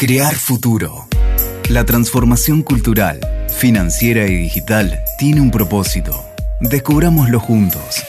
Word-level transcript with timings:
Crear 0.00 0.36
futuro. 0.36 1.08
La 1.68 1.84
transformación 1.84 2.62
cultural, 2.62 3.18
financiera 3.48 4.28
y 4.28 4.36
digital 4.36 5.00
tiene 5.18 5.40
un 5.40 5.50
propósito. 5.50 6.24
Descubrámoslo 6.60 7.40
juntos. 7.40 8.04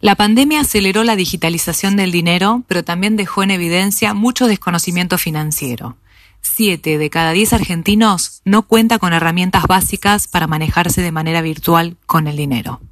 La 0.00 0.16
pandemia 0.16 0.60
aceleró 0.60 1.02
la 1.02 1.16
digitalización 1.16 1.96
del 1.96 2.12
dinero, 2.12 2.62
pero 2.68 2.84
también 2.84 3.16
dejó 3.16 3.42
en 3.42 3.52
evidencia 3.52 4.12
mucho 4.12 4.48
desconocimiento 4.48 5.16
financiero. 5.16 5.96
Siete 6.42 6.98
de 6.98 7.08
cada 7.08 7.32
diez 7.32 7.54
argentinos 7.54 8.42
no 8.44 8.64
cuenta 8.64 8.98
con 8.98 9.14
herramientas 9.14 9.64
básicas 9.66 10.28
para 10.28 10.46
manejarse 10.46 11.00
de 11.00 11.10
manera 11.10 11.40
virtual 11.40 11.96
con 12.04 12.26
el 12.26 12.36
dinero. 12.36 12.82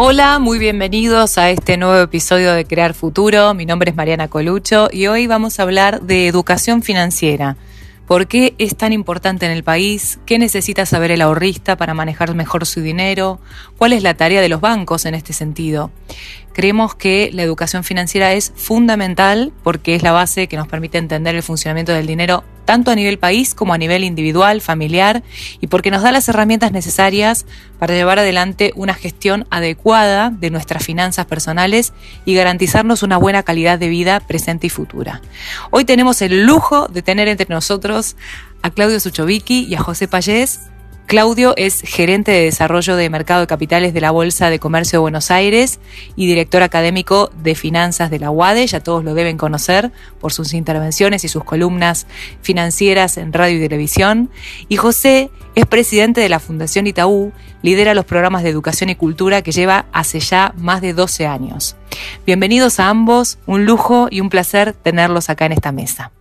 Hola, 0.00 0.38
muy 0.38 0.60
bienvenidos 0.60 1.38
a 1.38 1.50
este 1.50 1.76
nuevo 1.76 2.00
episodio 2.00 2.52
de 2.52 2.64
Crear 2.64 2.94
Futuro. 2.94 3.52
Mi 3.54 3.66
nombre 3.66 3.90
es 3.90 3.96
Mariana 3.96 4.28
Colucho 4.28 4.88
y 4.92 5.08
hoy 5.08 5.26
vamos 5.26 5.58
a 5.58 5.64
hablar 5.64 6.02
de 6.02 6.28
educación 6.28 6.84
financiera. 6.84 7.56
¿Por 8.06 8.28
qué 8.28 8.54
es 8.58 8.76
tan 8.76 8.92
importante 8.92 9.44
en 9.44 9.50
el 9.50 9.64
país? 9.64 10.20
¿Qué 10.24 10.38
necesita 10.38 10.86
saber 10.86 11.10
el 11.10 11.20
ahorrista 11.20 11.76
para 11.76 11.94
manejar 11.94 12.32
mejor 12.36 12.64
su 12.64 12.80
dinero? 12.80 13.40
¿Cuál 13.76 13.92
es 13.92 14.04
la 14.04 14.14
tarea 14.14 14.40
de 14.40 14.48
los 14.48 14.60
bancos 14.60 15.04
en 15.04 15.16
este 15.16 15.32
sentido? 15.32 15.90
Creemos 16.52 16.94
que 16.94 17.30
la 17.32 17.42
educación 17.42 17.82
financiera 17.82 18.34
es 18.34 18.52
fundamental 18.54 19.52
porque 19.64 19.96
es 19.96 20.04
la 20.04 20.12
base 20.12 20.46
que 20.46 20.56
nos 20.56 20.68
permite 20.68 20.98
entender 20.98 21.34
el 21.34 21.42
funcionamiento 21.42 21.90
del 21.90 22.06
dinero 22.06 22.44
tanto 22.68 22.90
a 22.90 22.94
nivel 22.94 23.18
país 23.18 23.54
como 23.54 23.72
a 23.72 23.78
nivel 23.78 24.04
individual, 24.04 24.60
familiar, 24.60 25.22
y 25.58 25.68
porque 25.68 25.90
nos 25.90 26.02
da 26.02 26.12
las 26.12 26.28
herramientas 26.28 26.70
necesarias 26.70 27.46
para 27.78 27.94
llevar 27.94 28.18
adelante 28.18 28.74
una 28.76 28.92
gestión 28.92 29.46
adecuada 29.48 30.28
de 30.28 30.50
nuestras 30.50 30.84
finanzas 30.84 31.24
personales 31.24 31.94
y 32.26 32.34
garantizarnos 32.34 33.02
una 33.02 33.16
buena 33.16 33.42
calidad 33.42 33.78
de 33.78 33.88
vida 33.88 34.20
presente 34.20 34.66
y 34.66 34.70
futura. 34.70 35.22
Hoy 35.70 35.86
tenemos 35.86 36.20
el 36.20 36.44
lujo 36.44 36.88
de 36.88 37.00
tener 37.00 37.26
entre 37.28 37.46
nosotros 37.48 38.16
a 38.60 38.68
Claudio 38.68 39.00
Suchovicki 39.00 39.64
y 39.64 39.74
a 39.74 39.80
José 39.80 40.06
Payés, 40.06 40.60
Claudio 41.08 41.54
es 41.56 41.80
gerente 41.80 42.32
de 42.32 42.42
desarrollo 42.42 42.94
de 42.94 43.08
mercado 43.08 43.40
de 43.40 43.46
capitales 43.46 43.94
de 43.94 44.02
la 44.02 44.10
Bolsa 44.10 44.50
de 44.50 44.58
Comercio 44.58 44.98
de 44.98 45.00
Buenos 45.00 45.30
Aires 45.30 45.80
y 46.16 46.26
director 46.26 46.62
académico 46.62 47.30
de 47.42 47.54
finanzas 47.54 48.10
de 48.10 48.18
la 48.18 48.30
UADE, 48.30 48.66
ya 48.66 48.80
todos 48.80 49.02
lo 49.02 49.14
deben 49.14 49.38
conocer 49.38 49.90
por 50.20 50.34
sus 50.34 50.52
intervenciones 50.52 51.24
y 51.24 51.28
sus 51.28 51.44
columnas 51.44 52.06
financieras 52.42 53.16
en 53.16 53.32
radio 53.32 53.56
y 53.56 53.60
televisión. 53.60 54.28
Y 54.68 54.76
José 54.76 55.30
es 55.54 55.64
presidente 55.64 56.20
de 56.20 56.28
la 56.28 56.40
Fundación 56.40 56.86
Itaú, 56.86 57.32
lidera 57.62 57.94
los 57.94 58.04
programas 58.04 58.42
de 58.42 58.50
educación 58.50 58.90
y 58.90 58.94
cultura 58.94 59.40
que 59.40 59.52
lleva 59.52 59.86
hace 59.92 60.20
ya 60.20 60.52
más 60.58 60.82
de 60.82 60.92
12 60.92 61.26
años. 61.26 61.74
Bienvenidos 62.26 62.80
a 62.80 62.90
ambos, 62.90 63.38
un 63.46 63.64
lujo 63.64 64.08
y 64.10 64.20
un 64.20 64.28
placer 64.28 64.74
tenerlos 64.74 65.30
acá 65.30 65.46
en 65.46 65.52
esta 65.52 65.72
mesa. 65.72 66.12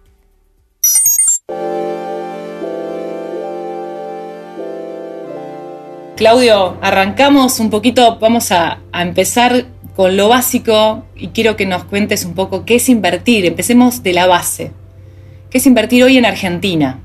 Claudio, 6.18 6.80
arrancamos 6.82 7.60
un 7.60 7.70
poquito, 7.70 8.18
vamos 8.18 8.52
a, 8.52 8.80
empezar 8.92 9.68
con 9.96 10.18
lo 10.18 10.28
básico 10.30 11.06
y 11.16 11.28
quiero 11.28 11.56
que 11.56 11.68
nos 11.68 11.84
cuentes 11.84 12.26
un 12.26 12.34
poco 12.34 12.66
qué 12.66 12.78
es 12.78 12.90
invertir. 12.90 13.46
Empecemos 13.46 14.02
de 14.02 14.14
la 14.14 14.26
base. 14.26 14.72
¿Qué 15.52 15.60
es 15.60 15.68
invertir 15.68 16.04
hoy 16.04 16.18
en 16.18 16.26
Argentina? 16.26 17.00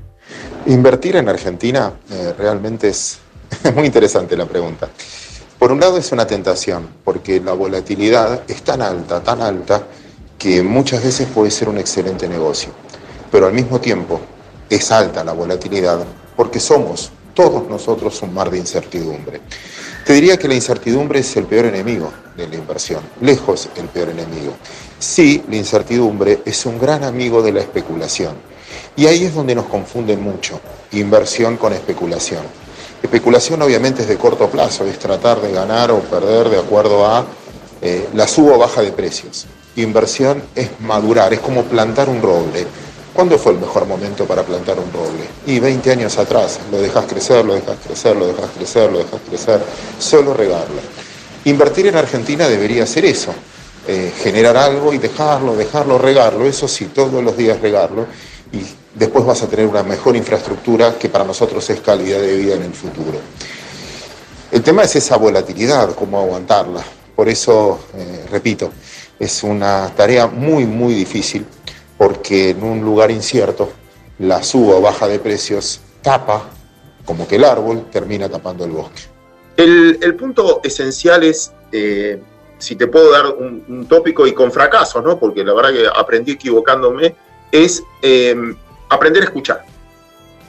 Invertir 0.65 1.17
en 1.17 1.29
Argentina 1.29 1.93
eh, 2.11 2.33
realmente 2.35 2.89
es 2.89 3.19
muy 3.75 3.85
interesante 3.85 4.35
la 4.35 4.47
pregunta. 4.47 4.89
Por 5.59 5.71
un 5.71 5.79
lado 5.79 5.99
es 5.99 6.11
una 6.11 6.25
tentación, 6.25 6.89
porque 7.03 7.39
la 7.39 7.53
volatilidad 7.53 8.41
es 8.47 8.63
tan 8.63 8.81
alta, 8.81 9.21
tan 9.21 9.43
alta, 9.43 9.83
que 10.39 10.63
muchas 10.63 11.03
veces 11.03 11.27
puede 11.27 11.51
ser 11.51 11.69
un 11.69 11.77
excelente 11.77 12.27
negocio. 12.27 12.71
Pero 13.31 13.45
al 13.45 13.53
mismo 13.53 13.79
tiempo 13.79 14.19
es 14.71 14.91
alta 14.91 15.23
la 15.23 15.33
volatilidad 15.33 16.03
porque 16.35 16.59
somos 16.59 17.11
todos 17.33 17.67
nosotros 17.67 18.21
un 18.21 18.33
mar 18.33 18.49
de 18.49 18.59
incertidumbre. 18.59 19.41
Te 20.05 20.13
diría 20.13 20.37
que 20.37 20.47
la 20.47 20.55
incertidumbre 20.55 21.19
es 21.19 21.35
el 21.37 21.45
peor 21.45 21.65
enemigo 21.65 22.11
de 22.35 22.47
la 22.47 22.55
inversión, 22.55 23.01
lejos 23.21 23.69
el 23.75 23.85
peor 23.87 24.09
enemigo. 24.09 24.53
Sí, 24.99 25.43
la 25.49 25.55
incertidumbre 25.55 26.41
es 26.45 26.65
un 26.65 26.79
gran 26.79 27.03
amigo 27.03 27.41
de 27.41 27.53
la 27.53 27.61
especulación. 27.61 28.35
Y 28.95 29.07
ahí 29.07 29.23
es 29.25 29.33
donde 29.33 29.55
nos 29.55 29.65
confunden 29.65 30.21
mucho, 30.21 30.59
inversión 30.91 31.57
con 31.57 31.73
especulación. 31.73 32.43
Especulación 33.01 33.61
obviamente 33.61 34.01
es 34.03 34.07
de 34.07 34.17
corto 34.17 34.49
plazo, 34.49 34.85
es 34.85 34.97
tratar 34.99 35.41
de 35.41 35.51
ganar 35.51 35.91
o 35.91 35.99
perder 35.99 36.49
de 36.49 36.59
acuerdo 36.59 37.05
a 37.05 37.25
eh, 37.81 38.07
la 38.13 38.27
suba 38.27 38.55
o 38.55 38.59
baja 38.59 38.81
de 38.81 38.91
precios. 38.91 39.45
Inversión 39.75 40.41
es 40.55 40.69
madurar, 40.79 41.33
es 41.33 41.39
como 41.39 41.63
plantar 41.63 42.07
un 42.07 42.21
roble 42.21 42.65
¿Cuándo 43.13 43.37
fue 43.37 43.51
el 43.51 43.59
mejor 43.59 43.85
momento 43.85 44.25
para 44.25 44.41
plantar 44.41 44.79
un 44.79 44.91
roble? 44.91 45.25
Y 45.45 45.59
20 45.59 45.91
años 45.91 46.17
atrás, 46.17 46.59
lo 46.71 46.81
dejas 46.81 47.05
crecer, 47.05 47.45
lo 47.45 47.53
dejas 47.53 47.77
crecer, 47.85 48.15
lo 48.15 48.25
dejas 48.25 48.49
crecer, 48.57 48.91
lo 48.91 48.97
dejas 48.97 49.21
crecer, 49.29 49.61
solo 49.99 50.33
regarlo. 50.33 50.81
Invertir 51.45 51.85
en 51.85 51.95
Argentina 51.95 52.47
debería 52.47 52.87
ser 52.87 53.05
eso, 53.05 53.31
eh, 53.87 54.11
generar 54.17 54.57
algo 54.57 54.93
y 54.93 54.97
dejarlo, 54.97 55.55
dejarlo, 55.55 55.99
regarlo, 55.99 56.47
eso 56.47 56.67
sí, 56.67 56.85
todos 56.85 57.23
los 57.23 57.37
días 57.37 57.61
regarlo, 57.61 58.07
y 58.51 58.65
después 58.95 59.23
vas 59.23 59.43
a 59.43 59.47
tener 59.47 59.67
una 59.67 59.83
mejor 59.83 60.15
infraestructura 60.15 60.97
que 60.97 61.07
para 61.09 61.23
nosotros 61.23 61.69
es 61.69 61.81
calidad 61.81 62.19
de 62.19 62.35
vida 62.35 62.55
en 62.55 62.63
el 62.63 62.73
futuro. 62.73 63.19
El 64.51 64.63
tema 64.63 64.83
es 64.83 64.95
esa 64.95 65.17
volatilidad, 65.17 65.93
cómo 65.93 66.19
aguantarla. 66.19 66.83
Por 67.15 67.29
eso, 67.29 67.79
eh, 67.95 68.25
repito, 68.31 68.71
es 69.19 69.43
una 69.43 69.91
tarea 69.95 70.25
muy, 70.25 70.65
muy 70.65 70.95
difícil 70.95 71.45
porque 72.03 72.49
en 72.49 72.61
un 72.63 72.81
lugar 72.81 73.11
incierto 73.11 73.71
la 74.19 74.43
suba 74.43 74.75
o 74.75 74.81
baja 74.81 75.07
de 75.07 75.19
precios 75.19 75.79
tapa, 76.01 76.49
como 77.05 77.25
que 77.25 77.37
el 77.37 77.45
árbol 77.45 77.85
termina 77.91 78.27
tapando 78.27 78.65
el 78.65 78.71
bosque. 78.71 79.03
El, 79.55 80.15
punto 80.15 80.59
esencial 80.65 81.23
es, 81.23 81.53
eh, 81.71 82.19
si 82.57 82.75
te 82.75 82.87
puedo 82.87 83.09
dar 83.09 83.27
un, 83.27 83.87
tópico 83.87 84.27
y 84.27 84.33
con 84.33 84.51
fracaso, 84.51 85.01
¿no? 85.01 85.17
porque 85.17 85.45
la 85.45 85.53
verdad 85.53 85.71
que 85.71 85.87
aprendí 85.95 86.33
equivocándome, 86.33 87.15
es 87.51 87.81
eh, 88.01 88.35
aprender 88.89 89.23
a 89.23 89.25
escuchar. 89.25 89.63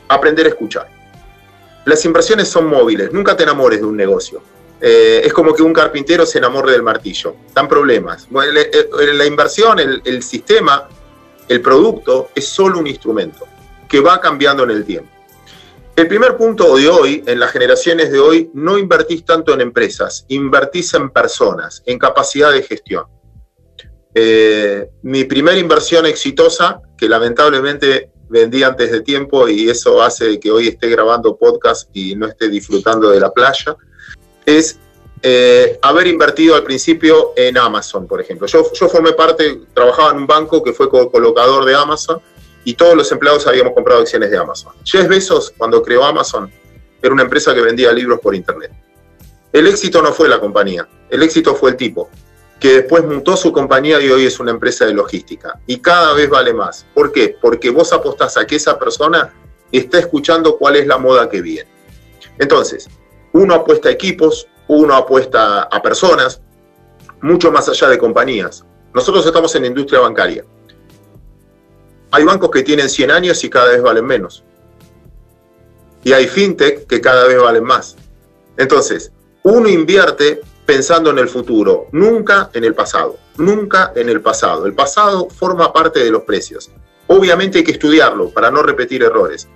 Aprender 0.09 0.47
a 0.47 0.49
escuchar. 0.49 0.89
Las 1.85 2.05
inversiones 2.05 2.49
son 2.49 2.67
móviles, 2.67 3.13
nunca 3.13 3.37
te 3.37 3.45
enamores 3.45 3.79
de 3.79 3.87
un 3.87 3.97
negocio. 3.97 4.43
Eh, 4.81 5.23
es 5.25 5.33
como 5.33 5.55
que 5.55 5.63
un 5.63 5.73
carpintero 5.73 6.27
se 6.27 6.39
enamore 6.39 6.73
del 6.73 6.83
martillo. 6.83 7.37
Dan 7.55 7.69
problemas. 7.69 8.27
la, 8.33 9.25
inversión, 9.25 9.79
el 9.79 10.23
sistema, 10.23 10.89
el 11.49 11.61
producto 11.61 12.31
es 12.35 12.47
solo 12.47 12.79
un 12.79 12.87
instrumento 12.87 13.47
que 13.89 14.01
va 14.01 14.21
cambiando 14.21 14.65
en 14.65 14.71
el 14.71 14.85
tiempo. 14.85 15.11
El 15.97 16.09
primer 16.09 16.37
punto 16.37 16.77
de 16.77 16.89
hoy, 16.89 17.23
en 17.27 17.39
las 17.39 17.53
generaciones 17.53 18.11
de 18.11 18.19
hoy, 18.19 18.51
no 18.53 18.79
invertís 18.79 19.25
tanto 19.25 19.55
en 19.55 19.61
empresas, 19.61 20.25
invertís 20.29 20.93
en 20.95 21.11
personas, 21.11 21.85
en 21.87 21.99
capacidad 21.99 22.51
de 22.51 22.63
gestión. 22.63 23.05
Eh, 24.13 24.89
mi 25.03 25.25
primera 25.25 25.57
inversión 25.57 26.05
exitosa, 26.07 26.81
que 26.99 27.09
lamentablemente 27.09 28.11
vendí 28.29 28.65
antes 28.65 28.91
de 28.91 29.03
tiempo 29.03 29.49
y 29.49 29.69
eso 29.69 30.03
hace 30.03 30.41
que 30.41 30.51
hoy 30.51 30.67
esté 30.67 30.89
grabando 30.89 31.37
podcast 31.37 31.89
y 31.93 32.17
no 32.17 32.27
esté 32.27 32.49
disfrutando 32.49 33.11
de 33.11 33.21
la 33.21 33.31
playa, 33.31 33.77
es 34.47 34.81
eh, 35.27 35.79
haber 35.81 36.07
invertido 36.07 36.55
al 36.55 36.65
principio 36.65 37.33
en 37.35 37.57
Amazon, 37.57 38.07
por 38.07 38.21
ejemplo. 38.21 38.47
Yo, 38.47 38.63
formé 38.63 39.15
parte, 39.15 39.59
trabajaba 39.73 40.11
en 40.11 40.19
un 40.19 40.27
banco 40.27 40.63
que 40.63 40.75
fue 40.75 40.91
colocador 40.91 41.65
de 41.65 41.75
Amazon 41.75 42.21
y 42.63 42.75
todos 42.75 42.95
los 42.95 43.11
empleados 43.11 43.47
habíamos 43.47 43.73
comprado 43.73 44.03
acciones 44.03 44.31
de 44.31 44.37
Amazon. 44.37 44.75
Jeff 44.85 45.09
Bezos, 45.09 45.55
cuando 45.57 45.83
creó 45.83 46.05
Amazon, 46.05 46.53
era 47.01 47.11
una 47.11 47.23
empresa 47.23 47.55
que 47.55 47.63
vendía 47.63 47.91
libros 47.91 48.21
por 48.21 48.35
Internet. 48.35 48.71
El 49.51 49.67
éxito 49.67 50.03
no 50.03 50.13
fue 50.13 50.29
la 50.29 50.39
compañía, 50.39 50.87
el 51.09 51.23
éxito 51.23 51.55
fue 51.55 51.71
el 51.71 51.79
tipo, 51.79 52.11
que 52.61 52.83
después 52.83 53.03
mutó 53.03 53.35
su 53.35 53.51
compañía 53.51 53.99
y 54.03 54.11
hoy 54.11 54.27
es 54.27 54.39
una 54.41 54.51
empresa 54.51 54.85
de 54.85 54.93
logística. 54.93 55.59
Y 55.67 55.79
cada 55.79 56.13
vez 56.13 56.29
vale 56.29 56.53
más. 56.53 56.85
¿Por 56.93 57.13
qué? 57.13 57.35
Porque 57.41 57.71
vos 57.71 57.95
apostás 57.95 58.37
a 58.37 58.47
que 58.47 58.57
esa 58.57 58.79
persona 58.79 59.33
está 59.73 60.01
escuchando 60.01 60.59
cuál 60.59 60.77
es 60.77 60.87
la 60.87 60.99
moda 60.99 61.31
que 61.31 61.41
viene. 61.41 61.71
Entonces, 62.39 62.91
uno 63.33 63.55
apuesta 63.55 63.89
a 63.89 63.93
equipos, 63.93 64.49
uno 64.69 64.95
apuesta 64.95 65.63
a 65.65 65.83
personas, 65.83 66.41
mucho 67.21 67.51
más 67.51 67.69
allá 67.69 67.89
de 67.89 67.99
compañías. 67.99 68.65
Nosotros 68.93 69.27
estamos 69.27 69.55
en 69.55 69.63
la 69.63 69.69
industria 69.69 70.01
bancaria. 70.01 70.45
Hay 72.11 72.25
bancos 72.25 72.51
que 72.51 72.63
tienen 72.63 72.89
100 72.89 73.11
años 73.11 73.43
y 73.43 73.51
cada 73.51 73.71
vez 73.71 73.83
valen 73.83 74.07
menos. 74.07 74.45
Y 76.05 76.13
hay 76.13 76.29
fintech 76.29 76.87
que 76.87 77.01
cada 77.01 77.27
vez 77.27 77.41
valen 77.41 77.65
más. 77.65 77.97
Entonces, 78.57 79.11
uno 79.43 79.69
invierte 79.69 80.43
pensando 80.65 81.11
en 81.11 81.19
el 81.19 81.29
futuro, 81.29 81.89
nunca 81.93 82.51
en 82.53 82.65
el 82.65 82.75
pasado, 82.75 83.17
nunca 83.37 83.93
en 83.97 84.09
el 84.09 84.21
pasado. 84.21 84.67
El 84.67 84.75
pasado 84.75 85.29
forma 85.29 85.73
parte 85.73 86.05
de 86.05 86.11
los 86.11 86.23
precios. 86.23 86.71
Obviamente 87.07 87.59
hay 87.59 87.65
que 87.65 87.73
estudiarlo 87.73 88.31
para 88.31 88.51
no 88.51 88.63
repetir 88.63 89.03
errores. 89.03 89.49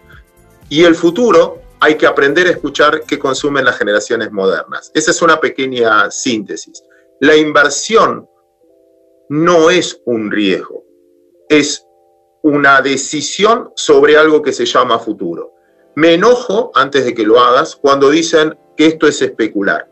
Y 0.69 0.85
el 0.85 0.95
futuro 0.95 1.63
hay 1.81 1.97
que 1.97 2.07
aprender 2.07 2.47
a 2.47 2.51
escuchar 2.51 3.03
qué 3.03 3.19
consumen 3.19 3.65
las 3.65 3.79
generaciones 3.79 4.33
modernas. 4.33 4.91
Esa 4.95 5.11
es 5.11 5.23
una 5.23 5.41
pequeña 5.41 6.11
síntesis. 6.11 6.83
La 7.21 7.37
inversión 7.37 8.29
no 9.29 9.71
es 9.71 10.01
un 10.05 10.31
riesgo, 10.31 10.85
es 11.49 11.85
una 12.43 12.81
decisión 12.81 13.71
sobre 13.77 14.17
algo 14.17 14.43
que 14.43 14.53
se 14.53 14.65
llama 14.65 14.99
futuro. 14.99 15.53
Me 15.95 16.15
enojo 16.15 16.71
antes 16.75 17.05
de 17.05 17.15
que 17.15 17.25
lo 17.25 17.41
hagas 17.41 17.77
cuando 17.77 18.11
dicen 18.11 18.57
que 18.77 18.87
esto 18.87 19.07
es 19.07 19.21
especular. 19.21 19.89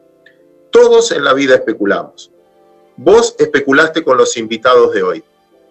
Todos 0.71 1.11
en 1.13 1.25
la 1.25 1.35
vida 1.35 1.57
especulamos. 1.57 2.33
Vos 2.97 3.35
especulaste 3.39 4.03
con 4.05 4.17
los 4.17 4.37
invitados 4.37 4.95
de 4.95 5.03
hoy, 5.03 5.25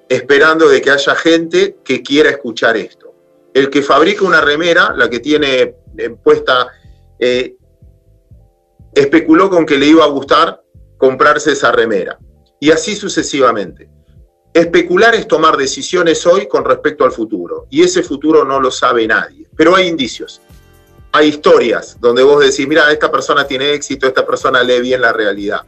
esperando 0.09 0.67
de 0.67 0.81
que 0.81 0.91
haya 0.91 1.15
gente 1.15 1.77
que 1.83 2.03
quiera 2.03 2.29
escuchar 2.29 2.77
esto. 2.77 3.13
El 3.53 3.69
que 3.69 3.81
fabrica 3.81 4.25
una 4.25 4.41
remera, 4.41 4.93
la 4.95 5.09
que 5.09 5.19
tiene 5.19 5.75
puesta, 6.23 6.67
eh, 7.19 7.55
especuló 8.93 9.49
con 9.49 9.65
que 9.65 9.77
le 9.77 9.87
iba 9.87 10.03
a 10.03 10.07
gustar 10.07 10.61
comprarse 10.97 11.51
esa 11.51 11.71
remera. 11.71 12.17
Y 12.59 12.71
así 12.71 12.95
sucesivamente. 12.95 13.89
Especular 14.53 15.13
es 15.15 15.27
tomar 15.27 15.57
decisiones 15.57 16.25
hoy 16.25 16.47
con 16.47 16.63
respecto 16.63 17.03
al 17.03 17.11
futuro, 17.11 17.67
y 17.69 17.83
ese 17.83 18.01
futuro 18.01 18.45
no 18.45 18.61
lo 18.61 18.71
sabe 18.71 19.05
nadie, 19.05 19.45
pero 19.53 19.75
hay 19.75 19.87
indicios. 19.87 20.41
Hay 21.11 21.27
historias 21.27 21.97
donde 21.99 22.23
vos 22.23 22.39
decís, 22.39 22.65
mira, 22.65 22.89
esta 22.89 23.11
persona 23.11 23.45
tiene 23.45 23.73
éxito, 23.73 24.07
esta 24.07 24.25
persona 24.25 24.63
lee 24.63 24.79
bien 24.79 25.01
la 25.01 25.11
realidad. 25.11 25.61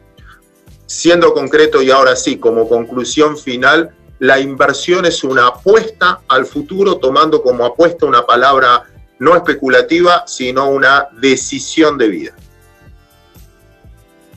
Siendo 0.86 1.34
concreto 1.34 1.82
y 1.82 1.92
ahora 1.92 2.16
sí, 2.16 2.38
como 2.38 2.70
conclusión 2.70 3.38
final, 3.38 3.94
la 4.20 4.40
inversión 4.40 5.06
es 5.06 5.22
una 5.24 5.48
apuesta 5.48 6.22
al 6.30 6.46
futuro, 6.46 6.98
tomando 6.98 7.42
como 7.42 7.66
apuesta 7.66 8.06
una 8.06 8.26
palabra 8.26 8.86
no 9.20 9.36
especulativa, 9.36 10.24
sino 10.28 10.70
una 10.70 11.08
decisión 11.20 11.98
de 11.98 12.08
vida. 12.08 12.32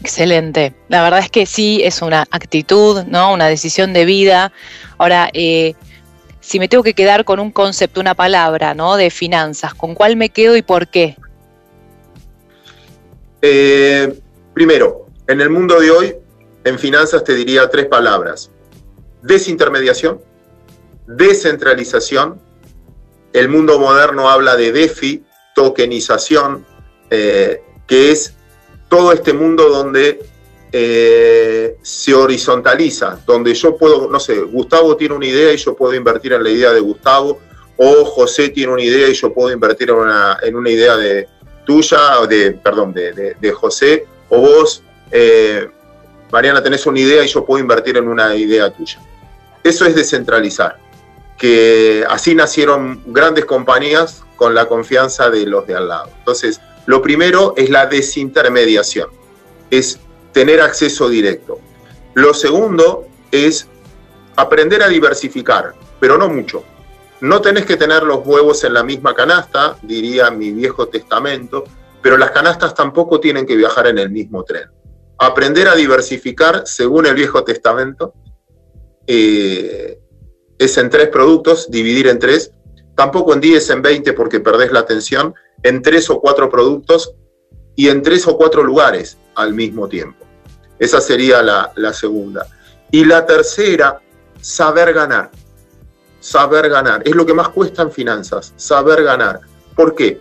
Excelente. 0.00 0.74
La 0.88 1.02
verdad 1.02 1.20
es 1.20 1.30
que 1.30 1.44
sí, 1.44 1.82
es 1.84 2.00
una 2.00 2.22
actitud, 2.30 3.04
¿no? 3.04 3.34
Una 3.34 3.48
decisión 3.48 3.92
de 3.92 4.06
vida. 4.06 4.50
Ahora, 4.96 5.28
eh, 5.34 5.74
si 6.40 6.58
me 6.58 6.68
tengo 6.68 6.82
que 6.82 6.94
quedar 6.94 7.24
con 7.24 7.38
un 7.38 7.50
concepto, 7.50 8.00
una 8.00 8.14
palabra, 8.14 8.74
¿no? 8.74 8.96
De 8.96 9.10
finanzas, 9.10 9.74
¿con 9.74 9.94
cuál 9.94 10.16
me 10.16 10.30
quedo 10.30 10.56
y 10.56 10.62
por 10.62 10.88
qué? 10.88 11.16
Eh, 13.42 14.18
primero, 14.54 15.06
en 15.28 15.40
el 15.40 15.50
mundo 15.50 15.78
de 15.78 15.90
hoy, 15.90 16.16
en 16.64 16.78
finanzas 16.78 17.22
te 17.24 17.34
diría 17.34 17.68
tres 17.68 17.86
palabras. 17.86 18.50
Desintermediación, 19.22 20.20
descentralización. 21.06 22.40
El 23.32 23.48
mundo 23.48 23.78
moderno 23.78 24.28
habla 24.28 24.56
de 24.56 24.72
DeFi, 24.72 25.24
tokenización, 25.54 26.64
eh, 27.10 27.62
que 27.86 28.10
es 28.10 28.34
todo 28.88 29.12
este 29.12 29.32
mundo 29.32 29.68
donde 29.68 30.20
eh, 30.72 31.76
se 31.82 32.14
horizontaliza, 32.14 33.20
donde 33.26 33.54
yo 33.54 33.76
puedo, 33.76 34.08
no 34.08 34.20
sé, 34.20 34.40
Gustavo 34.40 34.96
tiene 34.96 35.14
una 35.14 35.26
idea 35.26 35.52
y 35.52 35.56
yo 35.56 35.74
puedo 35.74 35.94
invertir 35.94 36.32
en 36.32 36.44
la 36.44 36.50
idea 36.50 36.70
de 36.72 36.80
Gustavo, 36.80 37.40
o 37.76 38.04
José 38.04 38.50
tiene 38.50 38.72
una 38.72 38.82
idea 38.82 39.08
y 39.08 39.14
yo 39.14 39.32
puedo 39.32 39.52
invertir 39.52 39.90
en 39.90 39.96
una, 39.96 40.38
en 40.42 40.54
una 40.54 40.70
idea 40.70 40.96
de 40.96 41.26
tuya, 41.64 41.98
de, 42.28 42.52
perdón, 42.52 42.92
de, 42.92 43.52
José, 43.52 44.06
o 44.28 44.38
vos, 44.38 44.82
eh, 45.10 45.68
Mariana, 46.30 46.62
tenés 46.62 46.86
una 46.86 47.00
idea 47.00 47.24
y 47.24 47.28
yo 47.28 47.44
puedo 47.44 47.60
invertir 47.60 47.96
en 47.96 48.06
una 48.06 48.36
idea 48.36 48.70
tuya. 48.70 49.00
Eso 49.64 49.86
es 49.86 49.94
descentralizar, 49.94 50.78
que 51.40 52.04
así 52.06 52.34
nacieron 52.34 53.02
grandes 53.06 53.46
compañías 53.46 54.24
con 54.36 54.54
la 54.54 54.66
confianza 54.66 55.30
de 55.30 55.46
los 55.46 55.66
de 55.66 55.74
al 55.74 55.88
lado. 55.88 56.10
Entonces, 56.18 56.60
lo 56.84 57.00
primero 57.00 57.54
es 57.56 57.70
la 57.70 57.86
desintermediación, 57.86 59.08
es 59.70 59.98
tener 60.32 60.60
acceso 60.60 61.08
directo. 61.08 61.58
Lo 62.12 62.34
segundo 62.34 63.06
es 63.32 63.66
aprender 64.36 64.82
a 64.82 64.88
diversificar, 64.88 65.72
pero 65.98 66.18
no 66.18 66.28
mucho. 66.28 66.62
No 67.22 67.40
tenés 67.40 67.64
que 67.64 67.78
tener 67.78 68.02
los 68.02 68.20
huevos 68.26 68.62
en 68.64 68.74
la 68.74 68.84
misma 68.84 69.14
canasta, 69.14 69.78
diría 69.80 70.30
mi 70.30 70.52
viejo 70.52 70.88
testamento, 70.88 71.64
pero 72.02 72.18
las 72.18 72.32
canastas 72.32 72.74
tampoco 72.74 73.18
tienen 73.18 73.46
que 73.46 73.56
viajar 73.56 73.86
en 73.86 73.96
el 73.96 74.10
mismo 74.10 74.44
tren. 74.44 74.68
Aprender 75.16 75.68
a 75.68 75.74
diversificar, 75.74 76.64
según 76.66 77.06
el 77.06 77.14
viejo 77.14 77.44
testamento, 77.44 78.12
eh, 79.06 79.99
es 80.60 80.76
en 80.76 80.90
tres 80.90 81.08
productos, 81.08 81.70
dividir 81.70 82.06
en 82.06 82.18
tres, 82.18 82.52
tampoco 82.94 83.32
en 83.32 83.40
10, 83.40 83.70
en 83.70 83.82
20 83.82 84.12
porque 84.12 84.40
perdés 84.40 84.70
la 84.70 84.80
atención, 84.80 85.34
en 85.62 85.80
tres 85.80 86.10
o 86.10 86.20
cuatro 86.20 86.50
productos 86.50 87.14
y 87.76 87.88
en 87.88 88.02
tres 88.02 88.28
o 88.28 88.36
cuatro 88.36 88.62
lugares 88.62 89.16
al 89.36 89.54
mismo 89.54 89.88
tiempo. 89.88 90.26
Esa 90.78 91.00
sería 91.00 91.42
la, 91.42 91.92
segunda. 91.94 92.46
Y 92.90 93.06
la 93.06 93.24
tercera, 93.24 94.02
saber 94.42 94.92
ganar. 94.92 95.30
Saber 96.20 96.68
ganar. 96.68 97.02
Es 97.06 97.14
lo 97.14 97.24
que 97.24 97.32
más 97.32 97.48
cuesta 97.48 97.80
en 97.80 97.90
finanzas, 97.90 98.52
saber 98.56 99.02
ganar. 99.02 99.40
¿Por 99.74 99.94
qué? 99.94 100.18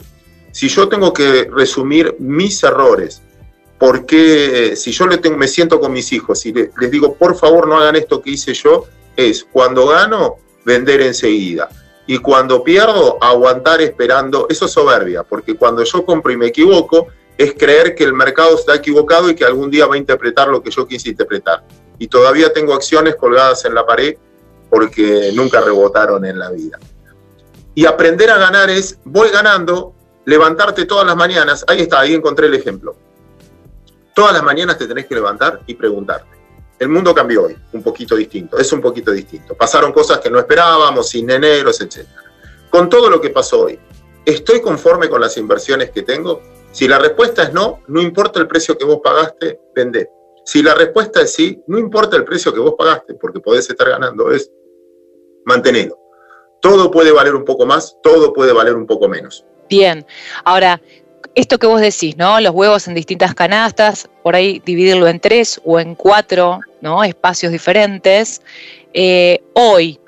Si 0.53 0.69
yo 0.69 0.87
tengo 0.87 1.11
que 1.11 1.49
resumir 1.51 2.15
mis 2.17 2.63
errores, 2.63 3.21
porque 3.77 4.77
si 4.77 4.93
yo 4.93 5.05
le 5.05 5.17
tengo, 5.17 5.35
me 5.35 5.49
siento 5.49 5.81
con 5.81 5.91
mis 5.91 6.13
hijos 6.13 6.45
y 6.45 6.53
les 6.53 6.91
digo, 6.91 7.15
por 7.15 7.35
favor 7.35 7.67
no 7.67 7.77
hagan 7.77 7.97
esto 7.97 8.21
que 8.21 8.31
hice 8.31 8.53
yo, 8.53 8.85
es 9.27 9.45
cuando 9.51 9.87
gano, 9.87 10.37
vender 10.65 11.01
enseguida 11.01 11.69
y 12.09 12.17
cuando 12.17 12.63
pierdo, 12.63 13.19
aguantar 13.21 13.81
esperando, 13.81 14.47
eso 14.49 14.65
es 14.65 14.71
soberbia, 14.71 15.21
porque 15.21 15.55
cuando 15.55 15.83
yo 15.83 16.03
compro 16.03 16.31
y 16.31 16.37
me 16.37 16.47
equivoco, 16.47 17.07
es 17.37 17.53
creer 17.53 17.93
que 17.93 18.03
el 18.03 18.13
mercado 18.13 18.55
está 18.55 18.73
equivocado 18.73 19.29
y 19.29 19.35
que 19.35 19.45
algún 19.45 19.69
día 19.69 19.85
va 19.85 19.93
a 19.93 19.97
interpretar 19.99 20.47
lo 20.47 20.63
que 20.63 20.71
yo 20.71 20.87
quise 20.87 21.09
interpretar. 21.09 21.63
Y 21.99 22.07
todavía 22.07 22.51
tengo 22.51 22.73
acciones 22.73 23.15
colgadas 23.15 23.63
en 23.65 23.75
la 23.75 23.85
pared 23.85 24.17
porque 24.71 25.31
nunca 25.35 25.61
rebotaron 25.61 26.25
en 26.25 26.39
la 26.39 26.49
vida. 26.49 26.79
Y 27.75 27.85
aprender 27.85 28.31
a 28.31 28.39
ganar 28.39 28.71
es, 28.71 28.97
voy 29.03 29.29
ganando, 29.29 29.93
levantarte 30.25 30.85
todas 30.85 31.05
las 31.05 31.15
mañanas, 31.15 31.63
ahí 31.67 31.81
está, 31.81 31.99
ahí 31.99 32.15
encontré 32.15 32.47
el 32.47 32.55
ejemplo. 32.55 32.95
Todas 34.15 34.33
las 34.33 34.41
mañanas 34.41 34.79
te 34.79 34.87
tenés 34.87 35.05
que 35.05 35.13
levantar 35.13 35.61
y 35.67 35.75
preguntarte, 35.75 36.38
el 36.79 36.89
mundo 36.89 37.13
cambió 37.13 37.43
hoy, 37.43 37.57
un 37.73 37.83
poquito 37.83 38.15
distinto, 38.15 38.57
es 38.57 38.71
un 38.71 38.81
poquito 38.81 39.11
distinto. 39.11 39.55
Pasaron 39.55 39.91
cosas 39.91 40.19
que 40.19 40.29
no 40.29 40.39
esperábamos, 40.39 41.09
sin 41.09 41.29
eneros, 41.29 41.81
etc. 41.81 42.07
Con 42.69 42.89
todo 42.89 43.09
lo 43.09 43.19
que 43.19 43.29
pasó 43.29 43.65
hoy, 43.65 43.77
¿estoy 44.25 44.61
conforme 44.61 45.09
con 45.09 45.19
las 45.19 45.35
inversiones 45.37 45.91
que 45.91 46.03
tengo? 46.03 46.41
Si 46.71 46.87
la 46.87 46.97
respuesta 46.97 47.43
es 47.43 47.53
no, 47.53 47.81
no 47.87 48.01
importa 48.01 48.39
el 48.39 48.47
precio 48.47 48.77
que 48.77 48.85
vos 48.85 48.99
pagaste, 49.03 49.59
vendé. 49.75 50.09
Si 50.45 50.63
la 50.63 50.73
respuesta 50.73 51.21
es 51.21 51.33
sí, 51.33 51.61
no 51.67 51.77
importa 51.77 52.15
el 52.15 52.23
precio 52.23 52.53
que 52.53 52.59
vos 52.59 52.75
pagaste, 52.77 53.15
porque 53.15 53.39
podés 53.39 53.69
estar 53.69 53.89
ganando, 53.89 54.31
es 54.31 54.49
mantenerlo. 55.45 55.97
Todo 56.61 56.89
puede 56.89 57.11
valer 57.11 57.35
un 57.35 57.45
poco 57.45 57.65
más, 57.65 57.97
todo 58.01 58.33
puede 58.33 58.53
valer 58.53 58.75
un 58.75 58.87
poco 58.87 59.07
menos. 59.07 59.45
Bien, 59.69 60.05
ahora, 60.43 60.81
esto 61.35 61.57
que 61.57 61.67
vos 61.67 61.81
decís, 61.81 62.17
¿no? 62.17 62.39
Los 62.39 62.53
huevos 62.53 62.87
en 62.87 62.95
distintas 62.95 63.35
canastas, 63.35 64.09
por 64.23 64.35
ahí 64.35 64.61
dividirlo 64.65 65.07
en 65.07 65.19
tres 65.19 65.61
o 65.63 65.79
en 65.79 65.95
cuatro, 65.95 66.59
¿no? 66.81 67.03
Espacios 67.03 67.51
diferentes. 67.51 68.41
Eh, 68.93 69.41
hoy, 69.53 69.99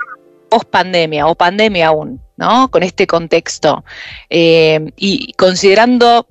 post 0.49 0.69
pandemia 0.69 1.27
o 1.27 1.35
pandemia 1.35 1.87
aún, 1.87 2.21
¿no? 2.37 2.69
Con 2.69 2.83
este 2.83 3.07
contexto. 3.07 3.83
Eh, 4.29 4.91
y 4.95 5.33
considerando 5.33 6.27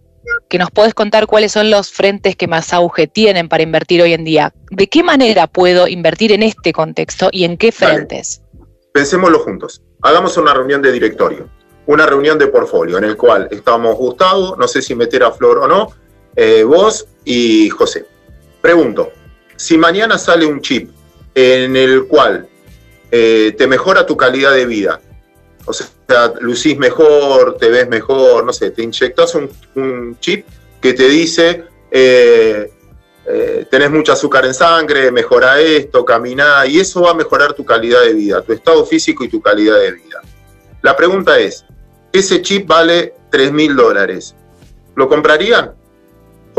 que 0.49 0.59
nos 0.59 0.71
podés 0.71 0.95
contar 0.95 1.27
cuáles 1.27 1.53
son 1.53 1.71
los 1.71 1.91
frentes 1.91 2.37
que 2.37 2.47
más 2.47 2.73
auge 2.73 3.07
tienen 3.07 3.49
para 3.49 3.63
invertir 3.63 4.03
hoy 4.03 4.13
en 4.13 4.25
día. 4.25 4.53
¿De 4.71 4.89
qué 4.89 5.03
manera 5.03 5.47
puedo 5.47 5.89
invertir 5.89 6.33
en 6.33 6.43
este 6.43 6.73
contexto 6.73 7.31
y 7.33 7.45
en 7.45 7.57
qué 7.57 7.73
frentes? 7.73 8.43
Pensémoslo 8.93 9.39
juntos. 9.41 9.83
Hagamos 10.03 10.37
una 10.37 10.55
reunión 10.55 10.83
de 10.83 10.93
directorio 10.93 11.49
una 11.91 12.07
reunión 12.07 12.39
de 12.39 12.47
portfolio 12.47 12.99
en 12.99 13.05
el 13.05 13.17
cual 13.17 13.49
estamos 13.51 13.97
Gustavo, 13.97 14.55
no 14.57 14.69
sé 14.69 14.81
si 14.81 14.95
meter 14.95 15.25
a 15.25 15.33
Flor 15.33 15.59
o 15.59 15.67
no, 15.67 15.93
eh, 16.37 16.63
vos 16.63 17.09
y 17.25 17.69
José. 17.69 18.07
Pregunto, 18.61 19.11
si 19.61 19.77
mañana 19.77 20.17
sale 20.17 20.47
un 20.47 20.63
chip 20.63 20.91
en 21.35 21.77
el 21.77 22.07
cual 22.07 22.49
eh, 23.11 23.55
te 23.59 23.67
mejora 23.67 24.07
tu 24.07 24.17
calidad 24.17 24.55
de 24.55 24.65
vida, 24.65 25.03
o 25.67 25.73
sea, 25.75 25.87
lucís 26.41 26.79
mejor, 26.79 27.59
te 27.59 27.69
ves 27.69 27.87
mejor, 27.87 28.43
no 28.47 28.55
sé, 28.55 28.71
te 28.71 28.83
inyectas 28.83 29.35
un, 29.35 30.17
chip 30.19 30.47
que 30.81 30.95
te 30.95 31.11
dice, 31.11 31.65
eh, 31.91 32.73
tenés 33.71 33.91
mucha 33.91 34.15
azúcar 34.15 34.47
en 34.47 34.55
sangre, 34.55 35.11
mejora 35.11 35.61
esto, 35.61 36.07
camina, 36.07 36.65
y 36.67 36.81
eso 36.81 37.03
va 37.03 37.11
a 37.11 37.15
mejorar 37.15 37.53
tu 37.53 37.63
calidad 37.63 38.01
de 38.01 38.15
vida, 38.15 38.41
tu 38.41 38.55
estado 38.55 38.87
físico 38.87 39.25
y 39.25 39.29
tu 39.29 39.43
calidad 39.43 39.79
de 39.79 39.93
vida. 39.93 40.23
La 40.81 40.97
pregunta 40.97 41.39
es, 41.39 41.67
ese 42.15 42.41
chip 42.41 42.67
vale 42.67 43.13
3 43.31 43.53
mil 43.53 43.77
dólares. 43.77 44.35
¿Lo 44.97 45.07
comprarían? 45.07 45.75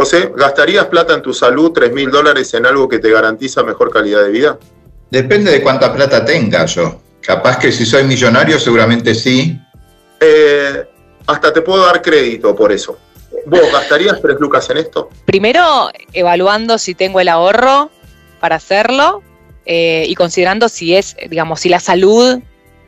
José, 0.01 0.31
¿gastarías 0.35 0.87
plata 0.87 1.13
en 1.13 1.21
tu 1.21 1.31
salud, 1.31 1.73
3 1.73 1.93
mil 1.93 2.09
dólares 2.09 2.51
en 2.55 2.65
algo 2.65 2.89
que 2.89 2.97
te 2.97 3.11
garantiza 3.11 3.61
mejor 3.61 3.91
calidad 3.91 4.23
de 4.23 4.31
vida? 4.31 4.57
Depende 5.11 5.51
de 5.51 5.61
cuánta 5.61 5.93
plata 5.93 6.25
tenga 6.25 6.65
yo. 6.65 6.99
Capaz 7.21 7.59
que 7.59 7.71
si 7.71 7.85
soy 7.85 8.03
millonario 8.05 8.59
seguramente 8.59 9.13
sí. 9.13 9.59
Eh, 10.19 10.83
hasta 11.27 11.53
te 11.53 11.61
puedo 11.61 11.85
dar 11.85 12.01
crédito 12.01 12.55
por 12.55 12.71
eso. 12.71 12.97
¿Vos 13.45 13.61
gastarías 13.71 14.19
3 14.19 14.37
lucas 14.39 14.67
en 14.71 14.77
esto? 14.77 15.09
Primero, 15.25 15.91
evaluando 16.13 16.79
si 16.79 16.95
tengo 16.95 17.19
el 17.19 17.27
ahorro 17.27 17.91
para 18.39 18.55
hacerlo 18.55 19.21
eh, 19.67 20.05
y 20.07 20.15
considerando 20.15 20.67
si 20.67 20.95
es, 20.95 21.15
digamos, 21.29 21.59
si 21.59 21.69
la 21.69 21.79
salud 21.79 22.41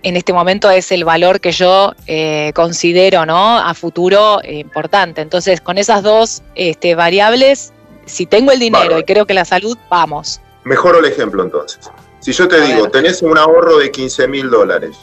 en 0.04 0.18
este 0.18 0.34
momento 0.34 0.70
es 0.70 0.92
el 0.92 1.06
valor 1.06 1.40
que 1.40 1.52
yo 1.52 1.94
eh, 2.08 2.52
considero, 2.54 3.26
¿no? 3.26 3.58
A 3.58 3.74
futuro 3.74 4.42
eh, 4.44 4.56
importante. 4.56 5.22
Entonces, 5.22 5.62
con 5.62 5.78
esas 5.78 6.04
dos 6.04 6.44
este, 6.56 6.96
variables, 6.96 7.74
si 8.06 8.26
tengo 8.26 8.52
el 8.52 8.60
dinero 8.60 9.00
y 9.00 9.04
creo 9.04 9.26
que 9.26 9.34
la 9.34 9.46
salud, 9.46 9.78
vamos. 9.90 10.42
Mejoro 10.64 11.00
el 11.00 11.06
ejemplo 11.06 11.44
entonces. 11.44 11.90
Si 12.20 12.32
yo 12.32 12.48
te 12.48 12.62
digo, 12.62 12.90
tenés 12.90 13.22
un 13.22 13.38
ahorro 13.38 13.78
de 13.78 13.92
15 13.92 14.28
mil 14.28 14.50
dólares 14.50 14.96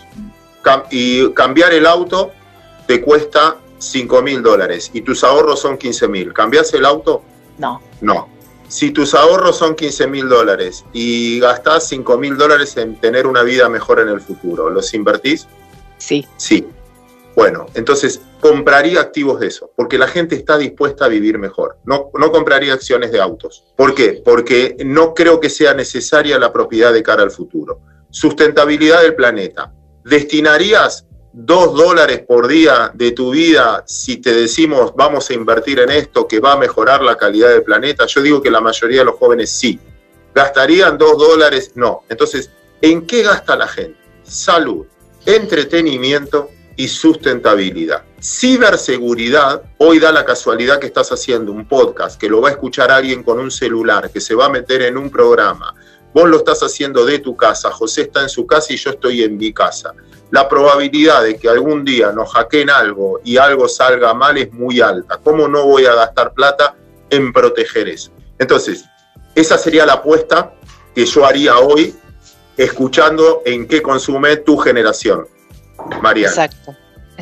y 0.90 1.30
cambiar 1.32 1.72
el 1.72 1.86
auto 1.86 2.32
te 2.86 3.00
cuesta 3.00 3.56
5 3.78 4.22
mil 4.22 4.42
dólares 4.42 4.90
y 4.94 5.02
tus 5.02 5.22
ahorros 5.24 5.60
son 5.60 5.76
15 5.76 6.08
mil, 6.08 6.32
¿cambiás 6.32 6.72
el 6.74 6.84
auto? 6.84 7.22
No. 7.58 7.80
No. 8.00 8.28
Si 8.70 8.92
tus 8.92 9.14
ahorros 9.14 9.58
son 9.58 9.74
15 9.74 10.06
mil 10.06 10.28
dólares 10.28 10.84
y 10.92 11.40
gastás 11.40 11.88
5 11.88 12.16
mil 12.18 12.36
dólares 12.36 12.76
en 12.76 12.94
tener 13.00 13.26
una 13.26 13.42
vida 13.42 13.68
mejor 13.68 13.98
en 13.98 14.08
el 14.08 14.20
futuro, 14.20 14.70
¿los 14.70 14.94
invertís? 14.94 15.48
Sí. 15.98 16.24
Sí. 16.36 16.64
Bueno, 17.34 17.66
entonces 17.74 18.20
compraría 18.38 19.00
activos 19.00 19.40
de 19.40 19.48
eso, 19.48 19.72
porque 19.74 19.98
la 19.98 20.06
gente 20.06 20.36
está 20.36 20.56
dispuesta 20.56 21.06
a 21.06 21.08
vivir 21.08 21.36
mejor. 21.36 21.78
No, 21.84 22.12
no 22.14 22.30
compraría 22.30 22.72
acciones 22.72 23.10
de 23.10 23.20
autos. 23.20 23.64
¿Por 23.74 23.92
qué? 23.92 24.22
Porque 24.24 24.76
no 24.84 25.14
creo 25.14 25.40
que 25.40 25.50
sea 25.50 25.74
necesaria 25.74 26.38
la 26.38 26.52
propiedad 26.52 26.92
de 26.92 27.02
cara 27.02 27.24
al 27.24 27.32
futuro. 27.32 27.80
Sustentabilidad 28.10 29.02
del 29.02 29.16
planeta. 29.16 29.72
¿Destinarías 30.04 31.06
dos 31.32 31.74
dólares 31.74 32.22
por 32.26 32.48
día 32.48 32.90
de 32.92 33.12
tu 33.12 33.30
vida 33.30 33.84
si 33.86 34.16
te 34.16 34.32
decimos 34.34 34.92
vamos 34.96 35.30
a 35.30 35.34
invertir 35.34 35.78
en 35.78 35.90
esto 35.90 36.26
que 36.26 36.40
va 36.40 36.54
a 36.54 36.58
mejorar 36.58 37.02
la 37.02 37.16
calidad 37.16 37.48
del 37.48 37.62
planeta? 37.62 38.06
Yo 38.06 38.20
digo 38.20 38.42
que 38.42 38.50
la 38.50 38.60
mayoría 38.60 39.00
de 39.00 39.04
los 39.06 39.16
jóvenes 39.16 39.50
sí. 39.50 39.78
¿Gastarían 40.34 40.98
dos 40.98 41.18
dólares? 41.18 41.72
No. 41.74 42.02
Entonces, 42.08 42.50
¿en 42.80 43.06
qué 43.06 43.22
gasta 43.22 43.56
la 43.56 43.68
gente? 43.68 43.98
Salud, 44.22 44.86
entretenimiento 45.26 46.50
y 46.76 46.88
sustentabilidad. 46.88 48.04
Ciberseguridad, 48.22 49.62
hoy 49.78 49.98
da 49.98 50.12
la 50.12 50.24
casualidad 50.24 50.78
que 50.78 50.86
estás 50.86 51.10
haciendo 51.10 51.52
un 51.52 51.66
podcast, 51.66 52.20
que 52.20 52.28
lo 52.28 52.40
va 52.40 52.48
a 52.48 52.52
escuchar 52.52 52.90
alguien 52.90 53.22
con 53.22 53.38
un 53.38 53.50
celular, 53.50 54.10
que 54.10 54.20
se 54.20 54.34
va 54.34 54.46
a 54.46 54.50
meter 54.50 54.82
en 54.82 54.96
un 54.96 55.10
programa. 55.10 55.74
Vos 56.12 56.28
lo 56.28 56.38
estás 56.38 56.60
haciendo 56.62 57.04
de 57.04 57.18
tu 57.18 57.36
casa, 57.36 57.70
José 57.70 58.02
está 58.02 58.22
en 58.22 58.28
su 58.28 58.46
casa 58.46 58.72
y 58.72 58.76
yo 58.76 58.90
estoy 58.90 59.22
en 59.22 59.36
mi 59.36 59.52
casa 59.52 59.94
la 60.30 60.48
probabilidad 60.48 61.22
de 61.22 61.36
que 61.36 61.48
algún 61.48 61.84
día 61.84 62.12
nos 62.12 62.32
hackeen 62.32 62.70
algo 62.70 63.20
y 63.24 63.36
algo 63.36 63.68
salga 63.68 64.14
mal 64.14 64.38
es 64.38 64.52
muy 64.52 64.80
alta. 64.80 65.18
¿Cómo 65.22 65.48
no 65.48 65.66
voy 65.66 65.86
a 65.86 65.94
gastar 65.94 66.32
plata 66.32 66.76
en 67.10 67.32
proteger 67.32 67.88
eso? 67.88 68.12
Entonces, 68.38 68.84
esa 69.34 69.58
sería 69.58 69.86
la 69.86 69.94
apuesta 69.94 70.52
que 70.94 71.04
yo 71.04 71.26
haría 71.26 71.58
hoy 71.58 71.94
escuchando 72.56 73.42
en 73.44 73.66
qué 73.66 73.82
consume 73.82 74.36
tu 74.36 74.56
generación, 74.56 75.26
Mariana. 76.02 76.30
Exacto, 76.30 76.76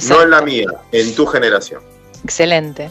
No 0.08 0.22
en 0.22 0.30
la 0.30 0.42
mía, 0.42 0.68
en 0.92 1.14
tu 1.14 1.26
generación. 1.26 1.82
Excelente. 2.24 2.90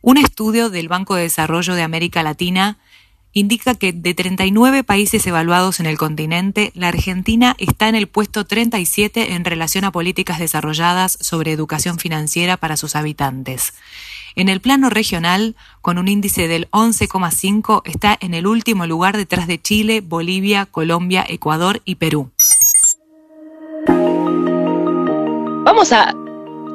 Un 0.00 0.18
estudio 0.18 0.70
del 0.70 0.88
Banco 0.88 1.14
de 1.14 1.22
Desarrollo 1.22 1.74
de 1.74 1.82
América 1.82 2.22
Latina 2.22 2.78
indica 3.34 3.74
que 3.74 3.92
de 3.92 4.14
39 4.14 4.84
países 4.84 5.26
evaluados 5.26 5.80
en 5.80 5.86
el 5.86 5.98
continente, 5.98 6.72
la 6.74 6.88
Argentina 6.88 7.54
está 7.58 7.88
en 7.88 7.96
el 7.96 8.06
puesto 8.06 8.46
37 8.46 9.34
en 9.34 9.44
relación 9.44 9.84
a 9.84 9.92
políticas 9.92 10.38
desarrolladas 10.38 11.18
sobre 11.20 11.52
educación 11.52 11.98
financiera 11.98 12.56
para 12.56 12.76
sus 12.76 12.96
habitantes. 12.96 13.74
En 14.36 14.48
el 14.48 14.60
plano 14.60 14.90
regional, 14.90 15.54
con 15.80 15.98
un 15.98 16.08
índice 16.08 16.48
del 16.48 16.68
11,5, 16.70 17.82
está 17.84 18.16
en 18.20 18.34
el 18.34 18.46
último 18.46 18.86
lugar 18.86 19.16
detrás 19.16 19.46
de 19.46 19.60
Chile, 19.60 20.00
Bolivia, 20.00 20.66
Colombia, 20.66 21.24
Ecuador 21.28 21.82
y 21.84 21.96
Perú. 21.96 22.30
Vamos 25.64 25.92
a 25.92 26.14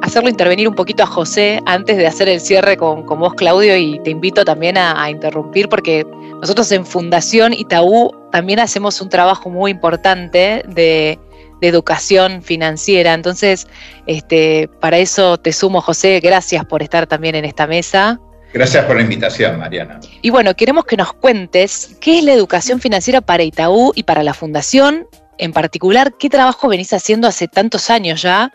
hacerlo 0.02 0.28
intervenir 0.28 0.68
un 0.68 0.74
poquito 0.74 1.02
a 1.02 1.06
José 1.06 1.60
antes 1.66 1.96
de 1.96 2.06
hacer 2.06 2.28
el 2.28 2.40
cierre 2.40 2.76
con, 2.76 3.06
vos, 3.06 3.34
Claudio, 3.34 3.76
y 3.76 3.98
te 4.00 4.10
invito 4.10 4.44
también 4.44 4.78
a, 4.78 5.10
interrumpir 5.10 5.68
porque 5.68 6.06
nosotros 6.40 6.72
en 6.72 6.86
Fundación 6.86 7.52
Itaú 7.52 8.12
también 8.32 8.60
hacemos 8.60 9.00
un 9.00 9.08
trabajo 9.08 9.50
muy 9.50 9.70
importante 9.70 10.62
de, 10.66 11.18
educación 11.62 12.42
financiera. 12.42 13.12
Entonces, 13.12 13.66
este, 14.06 14.70
para 14.80 14.96
eso 14.96 15.36
te 15.36 15.52
sumo, 15.52 15.82
José, 15.82 16.18
gracias 16.20 16.64
por 16.64 16.82
estar 16.82 17.06
también 17.06 17.34
en 17.34 17.44
esta 17.44 17.66
mesa. 17.66 18.18
Gracias 18.54 18.86
por 18.86 18.96
la 18.96 19.02
invitación, 19.02 19.58
Mariana. 19.58 20.00
Y 20.22 20.30
bueno, 20.30 20.56
queremos 20.56 20.86
que 20.86 20.96
nos 20.96 21.12
cuentes 21.12 21.98
qué 22.00 22.20
es 22.20 22.24
la 22.24 22.32
educación 22.32 22.80
financiera 22.80 23.20
para 23.20 23.42
Itaú 23.42 23.92
y 23.94 24.04
para 24.04 24.22
la 24.22 24.32
Fundación. 24.32 25.06
En 25.36 25.52
particular, 25.52 26.14
¿qué 26.18 26.30
trabajo 26.30 26.66
venís 26.66 26.94
haciendo 26.94 27.28
hace 27.28 27.46
tantos 27.46 27.90
años 27.90 28.22
ya 28.22 28.50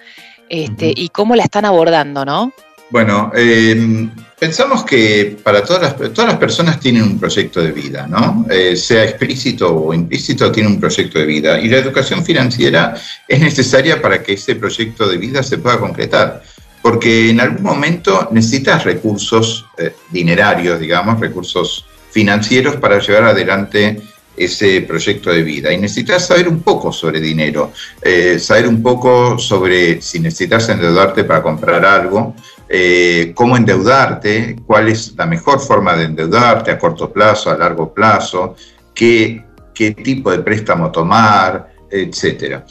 este, 0.49 0.91
y 0.95 1.09
cómo 1.09 1.35
la 1.35 1.43
están 1.43 1.65
abordando, 1.65 2.25
¿no? 2.25 2.51
Bueno, 2.89 3.31
em, 3.35 4.11
pensamos 4.45 4.83
que 4.83 5.37
para 5.41 5.63
todas 5.63 5.81
las, 5.81 6.13
todas 6.13 6.29
las 6.29 6.37
personas 6.37 6.79
tienen 6.79 7.01
un 7.01 7.17
proyecto 7.17 7.63
de 7.63 7.71
vida, 7.71 8.05
¿no? 8.05 8.45
Eh, 8.47 8.75
sea 8.75 9.03
explícito 9.03 9.75
o 9.75 9.91
implícito, 9.91 10.51
tiene 10.51 10.69
un 10.69 10.79
proyecto 10.79 11.17
de 11.17 11.25
vida. 11.25 11.59
Y 11.59 11.67
la 11.67 11.77
educación 11.77 12.23
financiera 12.23 12.93
es 13.27 13.39
necesaria 13.39 13.99
para 13.99 14.21
que 14.21 14.33
ese 14.33 14.53
proyecto 14.53 15.07
de 15.07 15.17
vida 15.17 15.41
se 15.41 15.57
pueda 15.57 15.79
concretar. 15.79 16.43
Porque 16.83 17.31
en 17.31 17.41
algún 17.41 17.63
momento 17.63 18.29
necesitas 18.31 18.83
recursos 18.83 19.65
eh, 19.79 19.95
dinerarios, 20.11 20.79
digamos, 20.79 21.19
recursos 21.19 21.83
financieros 22.11 22.75
para 22.75 22.99
llevar 22.99 23.23
adelante 23.23 23.99
ese 24.37 24.81
proyecto 24.81 25.31
de 25.31 25.43
vida. 25.43 25.71
Y 25.71 25.77
necesitas 25.77 26.27
saber 26.27 26.47
un 26.47 26.61
poco 26.61 26.91
sobre 26.91 27.19
dinero, 27.19 27.71
eh, 28.01 28.39
saber 28.39 28.67
un 28.67 28.81
poco 28.81 29.37
sobre 29.37 30.01
si 30.01 30.19
necesitas 30.19 30.69
endeudarte 30.69 31.23
para 31.23 31.41
comprar 31.41 31.85
algo, 31.85 32.35
eh, 32.67 33.31
cómo 33.35 33.55
endeudarte, 33.55 34.57
cuál 34.65 34.89
es 34.89 35.13
la 35.15 35.25
mejor 35.25 35.59
forma 35.59 35.95
de 35.95 36.05
endeudarte 36.05 36.71
a 36.71 36.79
corto 36.79 37.11
plazo, 37.11 37.49
a 37.49 37.57
largo 37.57 37.93
plazo, 37.93 38.55
qué, 38.93 39.43
qué 39.73 39.91
tipo 39.91 40.31
de 40.31 40.39
préstamo 40.39 40.91
tomar, 40.91 41.73
etcétera. 41.89 42.65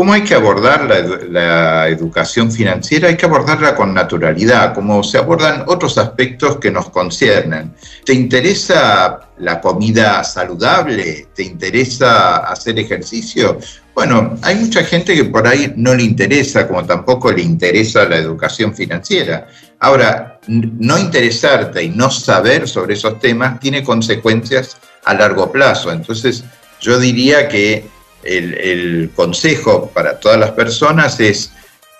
¿Cómo 0.00 0.14
hay 0.14 0.22
que 0.22 0.34
abordar 0.34 0.88
la, 1.28 1.86
educación 1.88 2.50
financiera? 2.50 3.08
Hay 3.08 3.18
que 3.18 3.26
abordarla 3.26 3.74
con 3.74 3.92
naturalidad, 3.92 4.72
como 4.72 5.02
se 5.02 5.18
abordan 5.18 5.64
otros 5.66 5.98
aspectos 5.98 6.56
que 6.56 6.70
nos 6.70 6.88
conciernen. 6.88 7.74
¿Te 8.06 8.14
interesa 8.14 9.20
la 9.40 9.60
comida 9.60 10.24
saludable? 10.24 11.28
¿Te 11.34 11.42
interesa 11.42 12.38
hacer 12.38 12.78
ejercicio? 12.78 13.58
Bueno, 13.94 14.38
hay 14.40 14.54
mucha 14.54 14.82
gente 14.84 15.14
que 15.14 15.24
por 15.26 15.46
ahí 15.46 15.70
no 15.76 15.94
le 15.94 16.04
interesa, 16.04 16.66
como 16.66 16.82
tampoco 16.86 17.30
le 17.30 17.42
interesa 17.42 18.06
la 18.06 18.16
educación 18.16 18.74
financiera. 18.74 19.48
Ahora, 19.80 20.40
no 20.48 20.96
interesarte 20.96 21.84
y 21.84 21.90
no 21.90 22.10
saber 22.10 22.66
sobre 22.66 22.94
esos 22.94 23.20
temas 23.20 23.60
tiene 23.60 23.84
consecuencias 23.84 24.78
a 25.04 25.12
largo 25.12 25.52
plazo. 25.52 25.92
Entonces, 25.92 26.42
yo 26.80 26.98
diría 26.98 27.48
que 27.48 27.99
el, 28.22 29.10
consejo 29.14 29.90
para 29.92 30.18
todas 30.18 30.38
las 30.38 30.52
personas 30.52 31.20
es, 31.20 31.52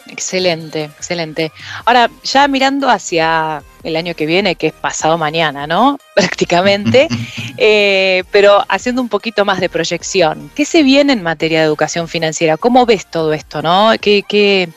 Excelente, 0.10 0.86
excelente. 0.86 1.52
Ahora, 1.86 2.10
ya 2.24 2.48
mirando 2.48 2.90
hacia 2.90 3.64
el 3.84 3.96
año 3.96 4.16
que 4.16 4.26
viene, 4.26 4.56
que 4.56 4.68
es 4.68 4.74
pasado 4.74 5.18
mañana, 5.18 5.68
¿no? 5.68 6.00
Prácticamente, 6.16 7.08
eh, 7.58 8.24
pero 8.32 8.64
haciendo 8.68 9.02
un 9.02 9.10
poquito 9.10 9.46
más 9.46 9.60
de 9.60 9.70
proyección. 9.70 10.52
¿Qué 10.56 10.66
se 10.66 10.84
viene 10.84 11.14
en 11.14 11.24
materia 11.24 11.60
de 11.60 11.66
educación 11.66 12.08
financiera? 12.08 12.58
¿Cómo 12.58 12.86
ves 12.86 13.10
todo 13.10 13.34
esto, 13.34 13.62
no? 13.62 13.92
¿Qué, 14.02 14.24
qué, 14.28 14.70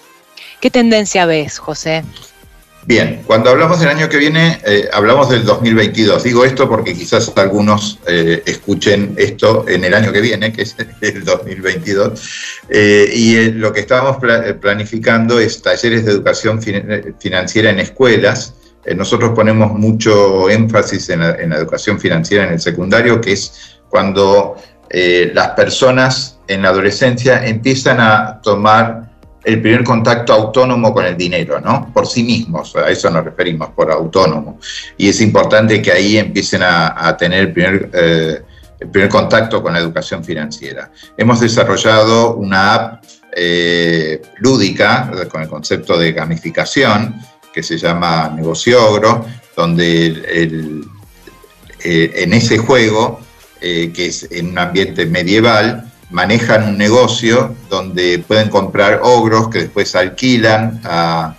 qué 0.60 0.70
tendencia 0.70 1.26
ves, 1.26 1.58
José? 1.58 2.04
Bien, 2.84 3.22
cuando 3.24 3.50
hablamos 3.50 3.78
del 3.78 3.90
año 3.90 4.08
que 4.08 4.16
viene, 4.16 4.60
eh, 4.64 4.88
hablamos 4.92 5.30
del 5.30 5.44
2022. 5.44 6.24
Digo 6.24 6.44
esto 6.44 6.68
porque 6.68 6.94
quizás 6.94 7.32
algunos 7.36 8.00
eh, 8.08 8.42
escuchen 8.44 9.14
esto 9.16 9.64
en 9.68 9.84
el 9.84 9.94
año 9.94 10.10
que 10.10 10.20
viene, 10.20 10.52
que 10.52 10.62
es 10.62 10.74
el 11.00 11.24
2022. 11.24 12.64
Eh, 12.68 13.08
y 13.14 13.50
lo 13.52 13.72
que 13.72 13.80
estábamos 13.80 14.16
planificando 14.60 15.38
es 15.38 15.62
talleres 15.62 16.04
de 16.04 16.10
educación 16.10 16.60
financiera 16.60 17.70
en 17.70 17.78
escuelas. 17.78 18.54
nosotros 18.96 19.30
ponemos 19.32 19.78
mucho 19.78 20.50
énfasis 20.50 21.08
en 21.10 21.20
la, 21.20 21.36
en 21.36 21.50
la, 21.50 21.58
educación 21.58 22.00
financiera 22.00 22.44
en 22.48 22.54
el 22.54 22.60
secundario, 22.60 23.20
que 23.20 23.34
es 23.34 23.78
cuando 23.88 24.56
las 24.90 25.48
personas 25.50 26.38
en 26.48 26.62
la 26.62 26.70
adolescencia 26.70 27.46
empiezan 27.46 28.00
a 28.00 28.40
tomar 28.42 29.11
el 29.44 29.60
primer 29.60 29.84
contacto 29.84 30.32
autónomo 30.32 30.92
con 30.94 31.04
el 31.04 31.16
dinero, 31.16 31.60
¿no? 31.60 31.90
Por 31.92 32.06
sí 32.06 32.22
mismos, 32.22 32.76
a 32.76 32.88
eso 32.90 33.10
nos 33.10 33.24
referimos, 33.24 33.70
por 33.70 33.90
autónomo. 33.90 34.58
Y 34.96 35.08
es 35.08 35.20
importante 35.20 35.82
que 35.82 35.92
ahí 35.92 36.16
empiecen 36.16 36.62
a, 36.62 37.16
tener 37.16 37.40
el 37.40 37.52
primer, 37.52 37.90
eh, 37.92 38.42
el 38.78 38.88
primer, 38.88 39.08
contacto 39.08 39.62
con 39.62 39.72
la 39.72 39.80
educación 39.80 40.24
financiera. 40.24 40.90
Hemos 41.16 41.40
desarrollado 41.40 42.36
una 42.36 42.74
app 42.74 43.04
eh, 43.34 44.22
lúdica 44.38 45.10
con 45.30 45.42
el 45.42 45.48
concepto 45.48 45.98
de 45.98 46.12
gamificación 46.12 47.20
que 47.52 47.62
se 47.62 47.78
llama 47.78 48.32
Negociogro, 48.34 49.26
donde 49.56 50.22
eh, 51.84 52.12
en 52.14 52.32
ese 52.32 52.58
juego, 52.58 53.20
que 53.60 54.06
es 54.06 54.28
en 54.30 54.50
un 54.50 54.58
ambiente 54.58 55.06
medieval, 55.06 55.91
manejan 56.12 56.68
un 56.68 56.78
negocio 56.78 57.56
donde 57.68 58.20
pueden 58.20 58.48
comprar 58.48 59.00
ogros 59.02 59.48
que 59.48 59.60
después 59.60 59.94
alquilan 59.96 60.80
a, 60.84 61.34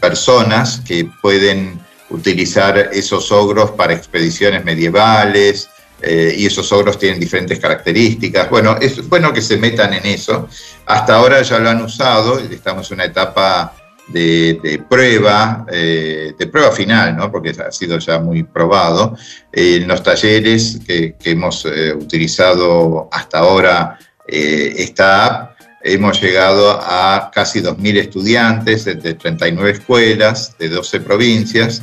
personas 0.00 0.80
que 0.84 1.08
pueden 1.22 1.78
utilizar 2.10 2.90
esos 2.92 3.30
ogros 3.30 3.70
para 3.72 3.92
expediciones 3.92 4.64
medievales, 4.64 5.68
eh, 6.00 6.34
y 6.36 6.46
esos 6.46 6.72
ogros 6.72 6.98
tienen 6.98 7.20
diferentes 7.20 7.58
características. 7.60 8.48
Bueno, 8.50 8.76
es 8.80 9.06
bueno 9.08 9.32
que 9.32 9.42
se 9.42 9.56
metan 9.56 9.92
en 9.92 10.06
eso. 10.06 10.48
Hasta 10.86 11.16
ahora 11.16 11.42
ya 11.42 11.58
lo 11.58 11.68
han 11.70 11.82
usado, 11.82 12.38
estamos 12.38 12.90
en 12.90 12.94
una 12.96 13.04
etapa 13.04 13.74
de, 14.08 14.82
prueba, 14.88 15.66
eh, 15.70 16.32
de 16.38 16.46
prueba 16.46 16.72
final, 16.72 17.16
¿no? 17.16 17.30
porque 17.30 17.50
ha 17.50 17.70
sido 17.70 17.98
ya 17.98 18.18
muy 18.18 18.42
probado, 18.42 19.16
en 19.52 19.86
los 19.86 20.02
talleres 20.02 20.80
que, 20.86 21.14
hemos 21.24 21.66
eh, 21.66 21.92
utilizado 21.92 23.08
hasta 23.12 23.38
ahora 23.38 23.98
eh, 24.26 24.74
esta 24.78 25.26
app, 25.26 25.58
hemos 25.82 26.20
llegado 26.20 26.70
a 26.70 27.30
casi 27.32 27.60
2.000 27.60 27.98
estudiantes 27.98 28.84
de, 28.84 28.96
39 28.96 29.70
escuelas 29.70 30.56
de 30.58 30.68
12 30.68 31.00
provincias, 31.00 31.82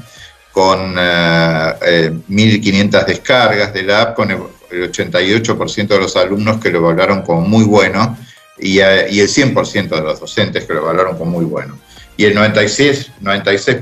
con 0.52 0.96
1.500 0.96 3.06
descargas 3.06 3.74
de 3.74 3.84
la 3.84 4.02
app, 4.02 4.16
con 4.16 4.32
el, 4.32 4.40
88% 4.72 5.88
de 5.88 6.00
los 6.00 6.16
alumnos 6.18 6.60
que 6.60 6.70
lo 6.70 6.80
evaluaron 6.80 7.22
como 7.22 7.42
muy 7.42 7.64
bueno 7.64 8.18
y, 8.58 8.80
y 8.80 8.80
el 8.80 9.30
100% 9.30 9.90
de 9.90 10.02
los 10.02 10.20
docentes 10.20 10.66
que 10.66 10.74
lo 10.74 10.82
evaluaron 10.82 11.18
como 11.18 11.32
muy 11.32 11.46
bueno 11.46 11.78
y 12.18 12.26
el 12.26 12.36
96%, 12.36 13.12
96 13.22 13.78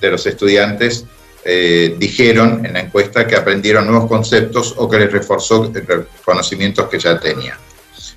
de 0.00 0.10
los 0.10 0.26
estudiantes 0.26 1.04
eh, 1.44 1.94
dijeron 1.98 2.64
en 2.64 2.72
la 2.72 2.80
encuesta 2.80 3.26
que 3.26 3.36
aprendieron 3.36 3.86
nuevos 3.86 4.08
conceptos 4.08 4.74
o 4.76 4.88
que 4.88 4.98
les 4.98 5.12
reforzó 5.12 5.72
conocimientos 6.24 6.88
que 6.88 6.98
ya 6.98 7.20
tenían. 7.20 7.56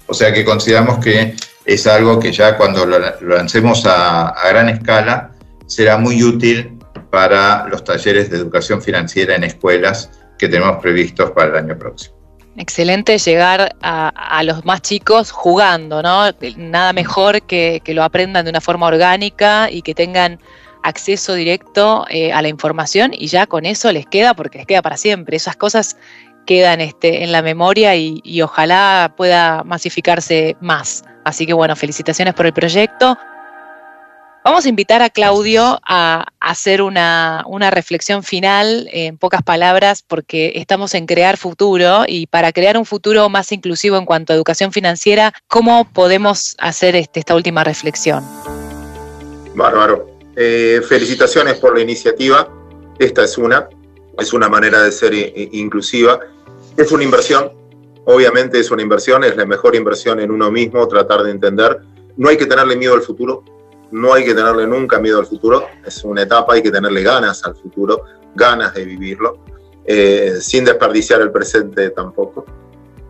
O 0.08 0.14
sea 0.14 0.34
que 0.34 0.44
consideramos 0.44 1.04
que 1.04 1.36
es 1.66 1.88
algo 1.88 2.20
que 2.20 2.32
ya 2.32 2.58
cuando 2.58 2.86
lo, 2.86 2.98
lancemos 3.22 3.86
a, 3.86 4.30
a 4.30 4.50
gran 4.50 4.70
escala 4.70 5.32
será 5.68 5.98
muy 5.98 6.24
útil 6.24 6.80
para 7.12 7.68
los 7.68 7.84
talleres 7.84 8.30
de 8.30 8.38
educación 8.38 8.82
financiera 8.82 9.36
en 9.36 9.44
escuelas 9.44 10.10
que 10.38 10.48
tenemos 10.48 10.82
previstos 10.82 11.32
para 11.32 11.50
el 11.50 11.66
año 11.66 11.78
próximo. 11.78 12.19
Excelente 12.58 13.18
llegar 13.18 13.76
a, 13.82 14.44
los 14.44 14.66
más 14.66 14.82
chicos 14.82 15.32
jugando, 15.32 16.02
¿no? 16.02 16.32
Nada 16.58 16.94
mejor 16.94 17.42
que, 17.44 17.82
que, 17.84 17.94
lo 17.94 18.04
aprendan 18.04 18.46
de 18.46 18.52
una 18.52 18.60
forma 18.60 18.88
orgánica 18.88 19.70
y 19.72 19.82
que 19.82 19.94
tengan 19.96 20.40
acceso 20.84 21.34
directo 21.34 22.06
eh, 22.10 22.34
a 22.34 22.42
la 22.42 22.48
información 22.48 23.12
y 23.14 23.28
ya 23.28 23.46
con 23.48 23.66
eso 23.66 23.92
les 23.92 24.06
queda, 24.06 24.34
porque 24.34 24.58
les 24.58 24.68
queda 24.68 24.82
para 24.82 24.98
siempre. 24.98 25.38
Esas 25.38 25.56
cosas 25.56 25.96
quedan 26.46 26.82
este, 26.82 27.24
en 27.24 27.32
la 27.32 27.42
memoria 27.42 27.96
y 27.96 28.42
ojalá 28.42 29.14
pueda 29.16 29.64
masificarse 29.64 30.58
más. 30.60 31.04
Así 31.24 31.46
que 31.46 31.54
bueno, 31.54 31.76
felicitaciones 31.76 32.34
por 32.34 32.46
el 32.48 32.54
proyecto. 32.54 33.18
Vamos 34.44 34.66
a 34.66 34.70
invitar 34.70 35.02
a 35.02 35.10
Claudio 35.10 35.80
a 35.86 36.28
hacer 36.40 36.82
una, 36.82 37.44
reflexión 37.72 38.24
final 38.24 38.88
en 38.94 39.18
pocas 39.18 39.44
palabras 39.44 40.02
porque 40.02 40.54
estamos 40.56 40.96
en 40.96 41.08
crear 41.08 41.36
futuro 41.36 42.04
y 42.08 42.26
para 42.28 42.54
crear 42.54 42.78
un 42.78 42.86
futuro 42.86 43.28
más 43.28 43.52
inclusivo 43.52 43.98
en 43.98 44.06
cuanto 44.06 44.32
a 44.32 44.38
educación 44.38 44.72
financiera, 44.72 45.34
¿cómo 45.48 45.92
podemos 45.92 46.56
hacer 46.58 46.96
este, 46.96 47.20
esta 47.20 47.36
última 47.36 47.66
reflexión? 47.66 48.24
Bárbaro. 49.56 50.10
Eh, 50.38 50.82
felicitaciones 50.88 51.56
por 51.56 51.76
la 51.76 51.82
iniciativa. 51.82 52.48
Esta 52.98 53.26
es 53.26 53.38
una, 53.38 53.68
es 54.18 54.32
una 54.32 54.48
manera 54.48 54.82
de 54.82 54.94
ser 54.94 55.14
inclusiva. 55.52 56.18
Es 56.78 56.94
una 56.94 57.04
inversión, 57.04 57.52
obviamente 58.06 58.58
es 58.58 58.72
una 58.72 58.82
inversión, 58.82 59.26
es 59.26 59.36
la 59.36 59.46
mejor 59.46 59.76
inversión 59.76 60.22
en 60.22 60.32
uno 60.32 60.50
mismo, 60.50 60.88
tratar 60.88 61.24
de 61.24 61.32
entender. 61.32 61.82
No 62.16 62.30
hay 62.30 62.38
que 62.38 62.46
tenerle 62.46 62.78
miedo 62.78 62.94
al 62.94 63.02
futuro, 63.02 63.44
no 63.92 64.14
hay 64.14 64.24
que 64.24 64.34
tenerle 64.34 64.68
nunca 64.68 65.00
miedo 65.00 65.20
al 65.20 65.26
futuro, 65.26 65.66
es 65.86 66.04
una 66.04 66.24
etapa, 66.24 66.54
hay 66.54 66.62
que 66.62 66.72
tenerle 66.72 67.04
ganas 67.04 67.44
al 67.44 67.56
futuro, 67.56 68.04
ganas 68.36 68.74
de 68.74 68.86
vivirlo, 68.86 69.44
eh, 69.86 70.38
sin 70.40 70.66
desperdiciar 70.66 71.22
el 71.22 71.32
presente 71.32 71.90
tampoco. 71.92 72.46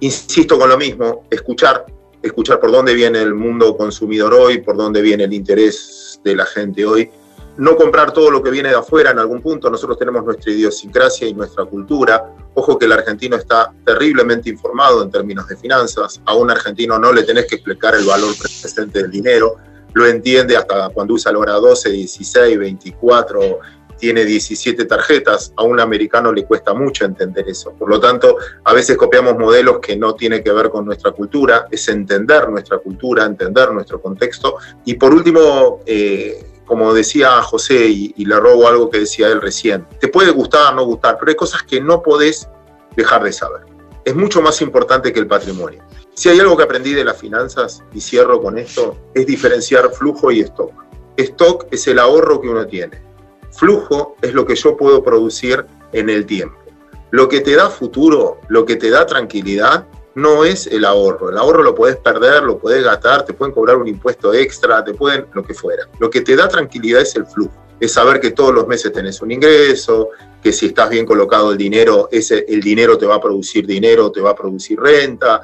insisto 0.02 0.58
con 0.58 0.70
lo 0.70 0.78
mismo, 0.78 1.26
escuchar, 1.30 1.86
escuchar 2.22 2.60
por 2.60 2.72
dónde 2.72 2.94
viene 2.94 3.22
el 3.22 3.34
mundo 3.34 3.76
consumidor 3.76 4.34
hoy, 4.34 4.62
por 4.62 4.78
dónde 4.78 5.02
viene 5.02 5.26
el 5.26 5.34
interés 5.34 6.22
de 6.24 6.36
la 6.36 6.46
gente 6.46 6.86
hoy. 6.86 7.12
No 7.58 7.76
comprar 7.76 8.14
todo 8.14 8.32
lo 8.32 8.42
que 8.42 8.50
viene 8.50 8.70
de 8.70 8.76
afuera 8.76 9.12
en 9.12 9.20
algún 9.20 9.42
punto. 9.42 9.70
Nosotros 9.70 10.00
tenemos 10.00 10.24
nuestra 10.24 10.50
idiosincrasia 10.50 11.28
y 11.28 11.34
nuestra 11.34 11.66
cultura. 11.66 12.34
Ojo 12.54 12.80
que 12.80 12.86
el 12.86 12.94
argentino 12.94 13.36
está 13.36 13.74
terriblemente 13.86 14.50
informado 14.50 15.04
en 15.04 15.12
términos 15.12 15.46
de 15.50 15.58
finanzas. 15.58 16.22
A 16.26 16.36
un 16.36 16.50
argentino 16.50 16.98
no 16.98 17.12
le 17.12 17.24
tenés 17.24 17.48
que 17.48 17.56
explicar 17.56 17.96
el 17.96 18.06
valor 18.06 18.34
presente 18.38 19.02
del 19.02 19.12
dinero. 19.12 19.58
Lo 19.94 20.06
entiende 20.06 20.56
hasta 20.56 20.90
cuando 20.90 21.16
usa 21.16 21.32
la 21.32 21.40
hora 21.40 21.54
12, 21.54 21.90
16, 21.90 22.60
24 22.60 23.60
tiene 24.00 24.26
17 24.26 24.86
tarjetas, 24.86 25.54
a 25.58 25.64
un 25.64 25.80
americano 25.80 26.32
le 26.32 26.46
cuesta 26.46 26.74
mucho 26.74 27.06
entender 27.06 27.48
eso. 27.48 27.74
Por 27.74 27.90
lo 27.90 28.00
tanto, 28.00 28.38
a 28.64 28.74
veces 28.74 28.98
copiamos 28.98 29.38
modelos 29.38 29.80
que 29.80 29.96
no 29.98 30.16
tienen 30.16 30.42
que 30.42 30.52
ver 30.52 30.70
con 30.70 30.86
nuestra 30.86 31.12
cultura, 31.12 31.68
es 31.70 31.88
entender 31.90 32.50
nuestra 32.50 32.80
cultura, 32.80 33.26
entender 33.26 33.72
nuestro 33.72 34.02
contexto. 34.02 34.56
Y 34.86 34.96
por 34.96 35.14
último, 35.14 35.82
eh, 35.86 36.62
como 36.66 36.94
decía 36.94 37.42
José, 37.42 37.88
y, 37.88 38.14
y, 38.16 38.26
le 38.26 38.40
robo 38.40 38.68
algo 38.68 38.90
que 38.90 39.00
decía 39.00 39.28
él 39.28 39.42
recién, 39.42 39.86
te 40.00 40.08
puede 40.08 40.32
gustar 40.32 40.74
o 40.74 40.76
no 40.78 40.86
gustar, 40.86 41.18
pero 41.20 41.30
hay 41.30 41.36
cosas 41.36 41.64
que 41.64 41.82
no 41.82 42.02
podés 42.02 42.48
dejar 42.96 43.24
de 43.24 43.34
saber. 43.34 43.62
Es 44.06 44.16
mucho 44.16 44.42
más 44.42 44.62
importante 44.62 45.12
que 45.12 45.20
el 45.20 45.28
patrimonio. 45.28 45.84
Si 46.20 46.28
hay 46.28 46.38
algo 46.38 46.58
que 46.58 46.64
aprendí 46.64 46.94
de 46.94 47.06
las 47.06 47.18
finanzas, 47.18 47.82
y 47.94 48.02
cierro 48.02 48.42
con 48.42 48.58
esto, 48.58 48.98
es 49.14 49.26
diferenciar 49.26 49.90
flujo 49.94 50.32
y 50.32 50.42
stock. 50.42 50.74
Stock 51.16 51.68
es 51.72 51.88
el 51.88 51.98
ahorro 51.98 52.42
que 52.42 52.50
uno 52.50 52.68
tiene 52.68 53.02
Flujo 53.52 54.18
es 54.22 54.34
lo 54.34 54.46
que 54.46 54.58
yo 54.58 54.76
puedo 54.76 55.02
producir 55.02 55.66
en 55.94 56.10
el 56.10 56.26
tiempo. 56.26 56.58
Lo 57.12 57.30
que 57.30 57.40
te 57.40 57.56
da 57.56 57.70
futuro, 57.70 58.42
lo 58.50 58.66
que 58.66 58.76
te 58.76 58.90
da 58.90 59.06
tranquilidad, 59.06 59.88
no 60.14 60.44
es 60.44 60.68
el 60.68 60.84
ahorro. 60.84 61.30
El 61.30 61.38
ahorro 61.38 61.64
lo 61.64 61.74
puedes 61.74 61.96
perder, 61.96 62.44
lo 62.44 62.60
puedes 62.60 62.84
gastar, 62.84 63.24
te 63.24 63.32
pueden 63.32 63.54
cobrar 63.54 63.78
un 63.78 63.88
impuesto 63.88 64.34
extra, 64.34 64.84
te 64.84 64.94
pueden 64.94 65.26
lo 65.32 65.42
que 65.42 65.54
fuera. 65.54 65.88
Lo 66.00 66.10
que 66.10 66.20
te 66.20 66.36
da 66.36 66.50
tranquilidad 66.50 67.00
es 67.00 67.16
el 67.16 67.28
flujo. 67.28 67.54
Es 67.80 67.94
saber 67.94 68.20
que 68.20 68.32
todos 68.32 68.54
los 68.54 68.68
meses 68.68 68.92
tenés 68.92 69.22
un 69.22 69.32
ingreso, 69.32 70.10
que 70.44 70.52
si 70.52 70.66
estás 70.66 70.90
bien 70.90 71.06
colocado 71.06 71.54
el 71.54 71.58
dinero, 71.58 72.10
ese, 72.12 72.46
el 72.50 72.60
dinero 72.60 72.98
te 72.98 73.06
va 73.06 73.16
a 73.16 73.22
producir 73.22 73.66
dinero, 73.66 74.12
te 74.12 74.20
va 74.20 74.32
a 74.32 74.36
producir 74.36 74.78
renta, 74.78 75.44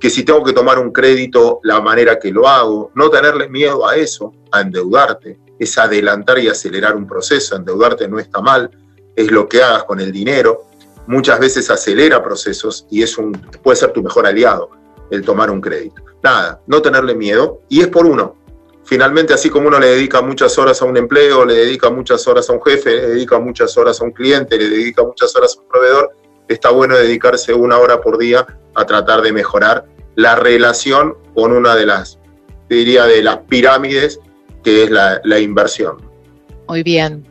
que 0.00 0.10
si 0.10 0.24
tengo 0.24 0.44
que 0.44 0.52
tomar 0.52 0.78
un 0.78 0.92
crédito, 0.92 1.60
la 1.62 1.80
manera 1.80 2.18
que 2.18 2.30
lo 2.30 2.48
hago, 2.48 2.90
no 2.94 3.10
tenerle 3.10 3.48
miedo 3.48 3.86
a 3.86 3.96
eso, 3.96 4.32
a 4.52 4.60
endeudarte, 4.60 5.38
es 5.58 5.76
adelantar 5.78 6.38
y 6.38 6.48
acelerar 6.48 6.96
un 6.96 7.06
proceso. 7.06 7.56
Endeudarte 7.56 8.08
no 8.08 8.18
está 8.18 8.40
mal, 8.40 8.70
es 9.16 9.30
lo 9.30 9.48
que 9.48 9.62
hagas 9.62 9.84
con 9.84 10.00
el 10.00 10.12
dinero. 10.12 10.64
Muchas 11.06 11.40
veces 11.40 11.70
acelera 11.70 12.22
procesos 12.22 12.86
y 12.90 13.02
es 13.02 13.18
un, 13.18 13.32
puede 13.62 13.76
ser 13.76 13.92
tu 13.92 14.02
mejor 14.02 14.26
aliado 14.26 14.70
el 15.10 15.22
tomar 15.22 15.50
un 15.50 15.60
crédito. 15.60 16.02
Nada, 16.22 16.60
no 16.66 16.82
tenerle 16.82 17.14
miedo 17.14 17.62
y 17.68 17.80
es 17.80 17.88
por 17.88 18.06
uno. 18.06 18.36
Finalmente, 18.84 19.34
así 19.34 19.50
como 19.50 19.68
uno 19.68 19.78
le 19.78 19.88
dedica 19.88 20.22
muchas 20.22 20.56
horas 20.58 20.80
a 20.80 20.86
un 20.86 20.96
empleo, 20.96 21.44
le 21.44 21.54
dedica 21.54 21.90
muchas 21.90 22.26
horas 22.26 22.48
a 22.48 22.54
un 22.54 22.62
jefe, 22.62 22.90
le 22.90 23.08
dedica 23.08 23.38
muchas 23.38 23.76
horas 23.76 24.00
a 24.00 24.04
un 24.04 24.12
cliente, 24.12 24.56
le 24.56 24.68
dedica 24.68 25.02
muchas 25.02 25.34
horas 25.36 25.56
a 25.56 25.60
un 25.60 25.68
proveedor, 25.68 26.10
está 26.48 26.70
bueno 26.70 26.96
dedicarse 26.96 27.52
una 27.52 27.78
hora 27.78 28.00
por 28.00 28.18
día 28.18 28.46
a 28.74 28.84
tratar 28.86 29.22
de 29.22 29.32
mejorar 29.32 29.86
la 30.14 30.34
relación 30.36 31.14
con 31.34 31.52
una 31.52 31.74
de 31.74 31.86
las, 31.86 32.18
diría, 32.68 33.04
de 33.04 33.22
las 33.22 33.38
pirámides 33.48 34.18
que 34.64 34.84
es 34.84 34.90
la, 34.90 35.38
inversión. 35.38 35.96
Muy 36.68 36.82
bien. 36.82 37.26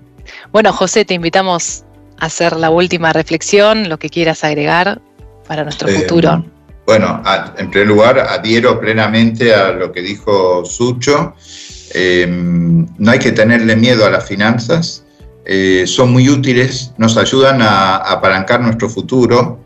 Bueno, 0.52 0.72
José, 0.74 1.06
te 1.06 1.14
invitamos 1.14 1.84
a 2.18 2.26
hacer 2.28 2.56
la 2.56 2.70
última 2.70 3.14
reflexión, 3.14 3.90
lo 3.90 4.00
que 4.00 4.10
quieras 4.10 4.44
agregar 4.44 5.02
para 5.48 5.64
nuestro 5.64 5.90
eh, 5.90 6.00
futuro. 6.00 6.46
Bueno, 6.86 7.22
en 7.58 7.70
primer 7.70 7.88
lugar, 7.88 8.20
adhiero 8.20 8.80
plenamente 8.80 9.54
a 9.54 9.74
lo 9.74 9.92
que 9.92 10.02
dijo 10.02 10.64
Sucho. 10.64 11.36
Em, 11.94 12.88
no 12.98 13.12
hay 13.12 13.20
que 13.20 13.34
tenerle 13.34 13.76
miedo 13.76 14.06
a 14.06 14.10
las 14.10 14.26
finanzas. 14.26 15.04
Eh, 15.50 15.86
son 15.88 16.12
muy 16.12 16.28
útiles, 16.28 16.92
nos 16.98 17.16
ayudan 17.16 17.62
a, 17.62 17.96
apalancar 17.96 18.60
nuestro 18.60 18.90
futuro, 18.90 19.64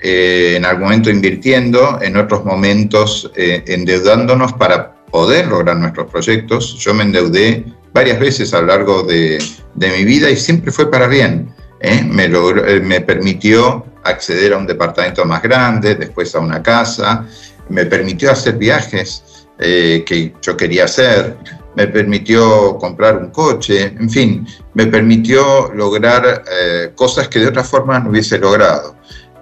eh, 0.00 0.54
en 0.56 0.64
algún 0.64 0.84
momento 0.84 1.10
invirtiendo, 1.10 1.98
en 2.00 2.16
otros 2.16 2.44
momentos 2.44 3.30
endeudándonos 3.34 4.52
para 4.52 4.94
poder 5.10 5.48
lograr 5.48 5.76
nuestros 5.76 6.10
proyectos. 6.10 6.76
Yo 6.78 6.94
me 6.94 7.02
endeudé 7.02 7.64
varias 7.94 8.18
veces 8.18 8.52
a 8.52 8.60
lo 8.60 8.66
largo 8.66 9.04
de, 9.04 9.38
mi 9.76 10.04
vida 10.04 10.28
y 10.28 10.36
siempre 10.36 10.70
fue 10.72 10.90
para 10.90 11.06
bien. 11.06 11.54
¿eh? 11.80 12.02
Me, 12.04 12.24
eh, 12.24 12.80
me 12.80 13.00
permitió 13.00 13.86
acceder 14.02 14.52
a 14.52 14.58
un 14.58 14.66
departamento 14.66 15.24
más 15.24 15.42
grande, 15.42 15.94
después 15.94 16.34
a 16.34 16.40
una 16.40 16.62
casa, 16.62 17.26
me 17.68 17.86
permitió 17.86 18.32
hacer 18.32 18.56
viajes 18.56 19.46
eh, 19.58 20.02
que 20.04 20.34
yo 20.42 20.56
quería 20.56 20.84
hacer, 20.84 21.36
me 21.76 21.86
permitió 21.88 22.76
comprar 22.78 23.16
un 23.18 23.30
coche, 23.30 23.94
en 23.98 24.08
fin, 24.08 24.46
me 24.74 24.86
permitió 24.86 25.72
lograr 25.74 26.44
cosas 26.94 27.28
que 27.28 27.40
de 27.40 27.48
otra 27.48 27.64
forma 27.64 27.98
no 27.98 28.10
hubiese 28.10 28.38
logrado. 28.38 28.96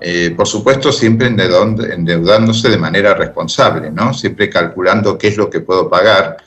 Eh, 0.04 0.34
por 0.36 0.48
supuesto, 0.48 0.90
siempre 0.90 1.28
endeudándose 1.28 2.68
de 2.68 2.76
manera 2.76 3.14
responsable, 3.14 3.88
¿no? 3.92 4.12
Siempre 4.12 4.50
calculando 4.50 5.16
qué 5.16 5.28
es 5.28 5.36
lo 5.36 5.48
que 5.48 5.60
puedo 5.60 5.88
pagar 5.88 6.38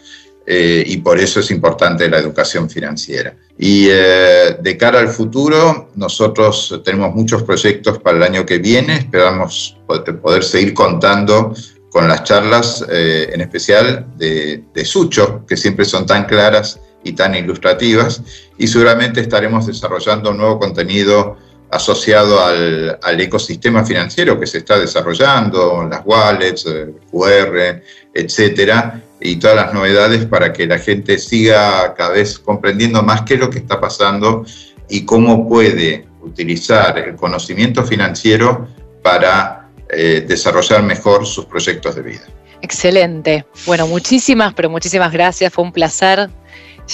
eh, 0.45 0.84
y 0.86 0.98
por 0.98 1.17
eso 1.17 1.39
es 1.39 1.50
importante 1.52 2.10
la 2.10 2.19
educación 2.19 2.69
financiera. 2.69 3.34
Y 3.58 3.88
eh, 3.89 4.58
de 4.60 4.78
cara 4.78 5.00
al 5.00 5.08
futuro, 5.08 5.89
nosotros 5.95 6.82
tenemos 6.84 7.15
muchos 7.15 7.43
proyectos 7.43 8.00
para 8.00 8.17
el 8.17 8.24
año 8.24 8.45
que 8.45 8.58
viene, 8.58 8.95
esperamos 8.95 9.78
poder 10.21 10.43
seguir 10.43 10.74
contando 10.74 11.54
con 11.96 12.10
las 12.10 12.26
charlas, 12.26 12.84
en 12.90 13.40
especial 13.40 14.06
de, 14.18 14.66
de 14.74 14.84
Sucho, 14.84 15.46
que 15.48 15.56
siempre 15.56 15.86
son 15.86 16.06
tan 16.06 16.26
claras 16.26 16.78
y 17.06 17.14
tan 17.14 17.34
ilustrativas, 17.36 18.22
y 18.58 18.68
seguramente 18.68 19.22
estaremos 19.22 19.66
desarrollando 19.66 20.32
un 20.32 20.38
nuevo 20.40 20.60
contenido 20.60 21.38
asociado 21.72 22.44
al, 22.44 23.22
ecosistema 23.22 23.86
financiero 23.86 24.38
que 24.38 24.46
se 24.46 24.58
está 24.58 24.78
desarrollando, 24.78 25.88
las 25.90 26.02
wallets, 26.04 26.66
QR, 27.10 27.82
etcétera, 28.14 29.02
y 29.22 29.38
todas 29.38 29.56
las 29.56 29.74
novedades 29.74 30.26
para 30.26 30.52
que 30.52 30.68
la 30.68 30.80
gente 30.80 31.18
siga 31.18 31.94
cada 31.94 32.10
vez 32.10 32.38
comprendiendo 32.40 33.04
más 33.04 33.22
qué 33.22 33.36
es 33.36 33.40
lo 33.40 33.50
que 33.50 33.60
está 33.60 33.80
pasando 33.80 34.46
y 34.90 35.06
cómo 35.06 35.48
puede 35.48 36.06
utilizar 36.22 37.00
el 37.00 37.16
conocimiento 37.16 37.86
financiero 37.86 38.68
para 39.02 39.64
eh, 39.89 40.24
desarrollar 40.28 40.84
mejor 40.84 41.26
sus 41.26 41.45
proyectos 41.45 41.95
de 41.95 42.02
vida. 42.02 42.24
Excelente. 42.62 43.45
Bueno, 43.65 43.88
muchísimas, 43.88 44.54
pero 44.54 44.69
muchísimas 44.69 45.12
gracias. 45.12 45.54
Fue 45.54 45.63
un 45.63 45.71
placer. 45.71 46.30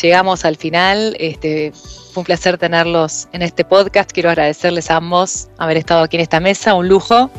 Llegamos 0.01 0.45
al 0.45 0.58
final. 0.58 1.15
Este, 1.19 1.71
fue 2.12 2.21
un 2.21 2.25
placer 2.25 2.58
tenerlos 2.58 3.27
en 3.32 3.41
este 3.41 3.63
podcast. 3.63 4.12
Quiero 4.12 4.30
agradecerles 4.30 4.91
a 4.91 4.97
ambos 4.97 5.49
haber 5.58 5.77
estado 5.77 6.04
aquí 6.04 6.17
en 6.17 6.23
esta 6.23 6.39
mesa. 6.39 6.73
Un 6.73 6.88
lujo. 6.89 7.32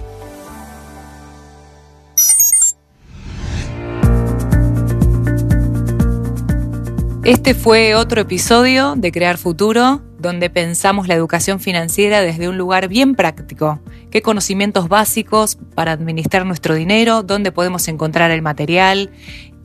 Este 7.24 7.54
fue 7.54 7.94
otro 7.94 8.22
episodio 8.22 8.94
de 8.96 9.12
Crear 9.12 9.38
Futuro, 9.38 10.02
donde 10.18 10.50
pensamos 10.50 11.06
la 11.06 11.14
educación 11.14 11.60
financiera 11.60 12.20
desde 12.20 12.48
un 12.48 12.58
lugar 12.58 12.88
bien 12.88 13.14
práctico. 13.14 13.80
¿Qué 14.12 14.20
conocimientos 14.20 14.90
básicos 14.90 15.57
para 15.75 15.92
administrar 15.92 16.44
nuestro 16.44 16.75
dinero? 16.75 17.22
¿Dónde 17.22 17.51
podemos 17.51 17.88
encontrar 17.88 18.31
el 18.31 18.42
material? 18.42 19.11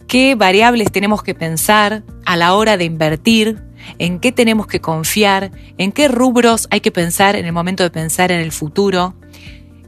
¿Qué 0.07 0.35
variables 0.35 0.89
tenemos 0.89 1.21
que 1.21 1.35
pensar 1.35 2.03
a 2.25 2.37
la 2.37 2.55
hora 2.55 2.77
de 2.77 2.85
invertir? 2.85 3.63
en 3.99 4.19
qué 4.19 4.33
tenemos 4.33 4.67
que 4.67 4.81
confiar, 4.81 5.51
en 5.77 5.93
qué 5.93 6.09
rubros 6.09 6.67
hay 6.71 6.81
que 6.81 6.91
pensar 6.91 7.37
en 7.37 7.45
el 7.45 7.53
momento 7.53 7.83
de 7.83 7.89
pensar 7.89 8.33
en 8.33 8.41
el 8.41 8.51
futuro. 8.51 9.13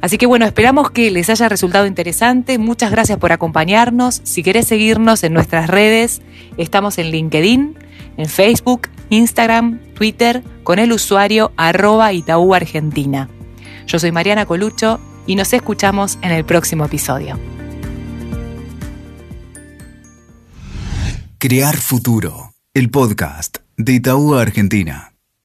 Así 0.00 0.18
que 0.18 0.26
bueno, 0.26 0.46
esperamos 0.46 0.92
que 0.92 1.10
les 1.10 1.28
haya 1.30 1.48
resultado 1.48 1.84
interesante. 1.86 2.58
Muchas 2.58 2.92
gracias 2.92 3.18
por 3.18 3.32
acompañarnos. 3.32 4.20
Si 4.22 4.44
querés 4.44 4.68
seguirnos 4.68 5.24
en 5.24 5.32
nuestras 5.32 5.68
redes, 5.68 6.22
estamos 6.58 6.98
en 6.98 7.10
LinkedIn, 7.10 7.76
en 8.16 8.26
Facebook, 8.26 8.88
Instagram, 9.10 9.80
Twitter, 9.94 10.44
con 10.62 10.78
el 10.78 10.92
usuario 10.92 11.50
arroba 11.56 12.12
Itaú 12.12 12.54
Argentina. 12.54 13.28
Yo 13.86 13.98
soy 13.98 14.12
Mariana 14.12 14.46
Colucho 14.46 15.00
y 15.26 15.36
nos 15.36 15.52
escuchamos 15.52 16.18
en 16.22 16.32
el 16.32 16.44
próximo 16.44 16.84
episodio. 16.84 17.38
Crear 21.38 21.76
Futuro, 21.76 22.52
el 22.74 22.90
podcast 22.90 23.58
de 23.76 23.92
Itaú 23.92 24.34
Argentina. 24.34 25.15